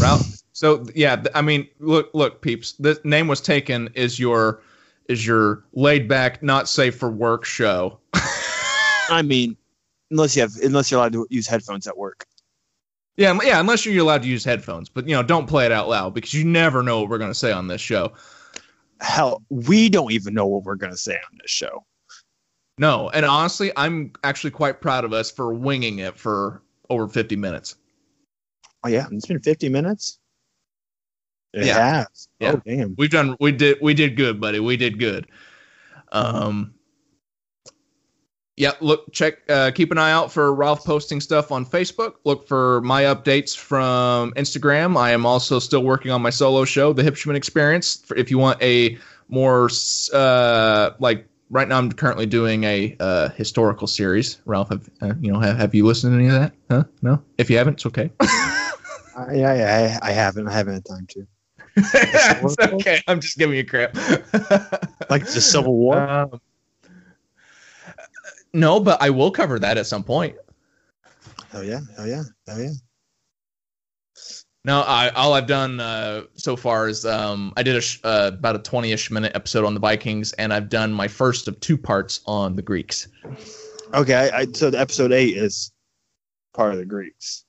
[0.00, 0.42] Ralph.
[0.52, 2.72] So yeah, I mean, look, look, peeps.
[2.72, 4.62] The name was taken is your
[5.08, 7.98] is your laid back, not safe for work show.
[9.10, 9.56] I mean,
[10.10, 12.26] unless you have unless you're allowed to use headphones at work.
[13.16, 15.88] Yeah, yeah, unless you're allowed to use headphones, but you know, don't play it out
[15.88, 18.12] loud because you never know what we're gonna say on this show.
[19.00, 21.84] Hell, we don't even know what we're gonna say on this show.
[22.78, 27.36] No, and honestly, I'm actually quite proud of us for winging it for over 50
[27.36, 27.76] minutes.
[28.84, 30.18] Oh yeah, it's been 50 minutes.
[31.54, 32.04] It Yeah.
[32.04, 32.28] has.
[32.38, 32.52] Yeah.
[32.52, 32.94] Oh damn.
[32.98, 34.60] We've done, we did, we did good, buddy.
[34.60, 35.26] We did good.
[36.12, 36.74] Um,
[38.56, 42.14] yeah, look, check, uh, keep an eye out for Ralph posting stuff on Facebook.
[42.24, 44.96] Look for my updates from Instagram.
[44.96, 47.96] I am also still working on my solo show, The Hipshman Experience.
[47.96, 48.96] For if you want a
[49.28, 49.68] more,
[50.14, 54.40] uh, like right now, I'm currently doing a uh, historical series.
[54.46, 56.52] Ralph, have, uh, you know, have, have you listened to any of that?
[56.70, 56.84] Huh?
[57.02, 57.22] No.
[57.36, 58.10] If you haven't, it's okay.
[58.20, 60.48] I, yeah, I, I haven't.
[60.48, 61.26] I haven't had time to.
[61.76, 63.02] it's okay.
[63.06, 63.94] I'm just giving you crap.
[65.10, 65.98] Like the Civil War.
[65.98, 66.40] Um,
[68.56, 70.36] no, but I will cover that at some point.
[71.54, 71.80] oh yeah.
[71.98, 72.22] Oh yeah.
[72.48, 72.72] Oh yeah.
[74.64, 78.32] No, I all I've done uh, so far is um, I did a sh- uh,
[78.34, 81.76] about a twenty-ish minute episode on the Vikings, and I've done my first of two
[81.78, 83.06] parts on the Greeks.
[83.94, 84.14] Okay.
[84.14, 85.70] I, I, so the episode eight is
[86.52, 87.44] part of the Greeks.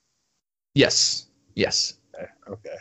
[0.75, 1.95] Yes, yes.
[2.13, 2.27] Okay.
[2.49, 2.77] Okay.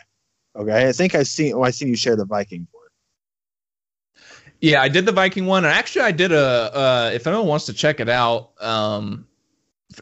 [0.55, 0.87] Okay.
[0.87, 1.53] I think I've seen.
[1.55, 2.67] Oh, I seen you share the Viking.
[4.61, 6.75] Yeah, I did the Viking one, and actually, I did a.
[6.75, 9.27] Uh, if anyone wants to check it out, um,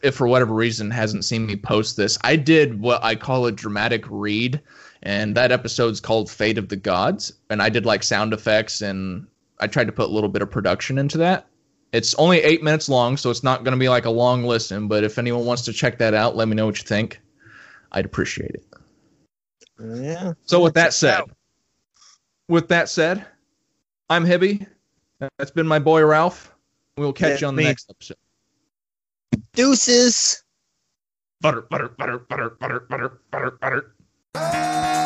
[0.02, 3.52] if for whatever reason hasn't seen me post this, I did what I call a
[3.52, 4.60] dramatic read,
[5.02, 9.26] and that episode's called "Fate of the Gods," and I did like sound effects, and
[9.60, 11.46] I tried to put a little bit of production into that.
[11.92, 14.88] It's only eight minutes long, so it's not going to be like a long listen.
[14.88, 17.20] But if anyone wants to check that out, let me know what you think.
[17.92, 18.64] I'd appreciate it.
[19.78, 20.32] Yeah.
[20.46, 21.24] So with that said,
[22.48, 23.26] with that said,
[24.08, 24.66] I'm Hibby.
[25.38, 26.54] That's been my boy Ralph.
[26.96, 27.68] We'll catch Yeah, you on the me.
[27.68, 28.16] next episode.
[29.54, 30.42] Deuces.
[31.40, 34.96] Butter, butter, butter, butter, butter, butter, butter, butter.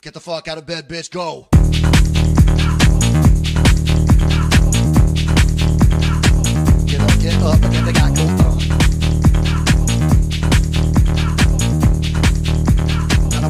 [0.00, 1.10] Get the fuck out of bed, bitch.
[1.10, 1.48] Go.
[7.28, 7.60] Time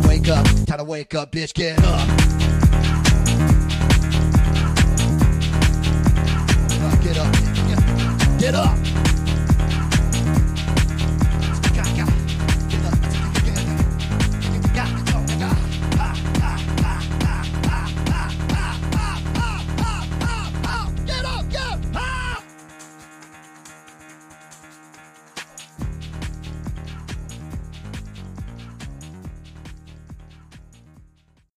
[0.02, 1.54] to wake up, time to wake up, bitch.
[1.54, 2.08] Get up.
[7.02, 8.87] Get up, get up.